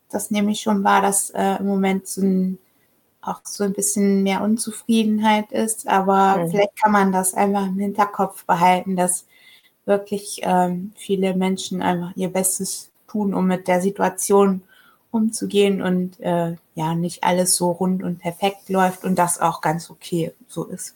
[0.10, 2.57] Das nehme ich schon wahr, dass äh, im Moment so ein,
[3.25, 5.87] auch so ein bisschen mehr Unzufriedenheit ist.
[5.87, 6.51] Aber mhm.
[6.51, 9.25] vielleicht kann man das einfach im Hinterkopf behalten, dass
[9.85, 14.63] wirklich ähm, viele Menschen einfach ihr Bestes tun, um mit der Situation
[15.11, 19.91] umzugehen und äh, ja, nicht alles so rund und perfekt läuft und das auch ganz
[19.91, 20.95] okay so ist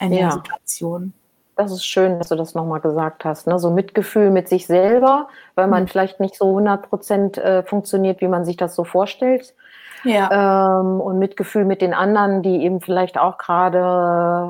[0.00, 0.20] in ja.
[0.20, 1.12] der Situation.
[1.56, 3.46] Das ist schön, dass du das nochmal gesagt hast.
[3.46, 3.58] Ne?
[3.58, 5.88] So Mitgefühl mit sich selber, weil man mhm.
[5.88, 9.54] vielleicht nicht so 100 Prozent äh, funktioniert, wie man sich das so vorstellt.
[10.04, 10.80] Ja.
[10.80, 13.80] Ähm, und Mitgefühl mit den anderen, die eben vielleicht auch gerade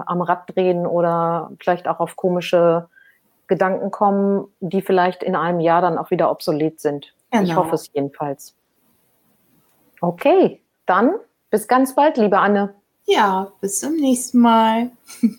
[0.06, 2.89] am Rad drehen oder vielleicht auch auf komische
[3.47, 7.14] Gedanken kommen, die vielleicht in einem Jahr dann auch wieder obsolet sind.
[7.31, 7.43] Genau.
[7.43, 8.55] Ich hoffe es jedenfalls.
[10.01, 11.14] Okay, dann
[11.51, 12.74] bis ganz bald, liebe Anne.
[13.05, 14.90] Ja, bis zum nächsten Mal.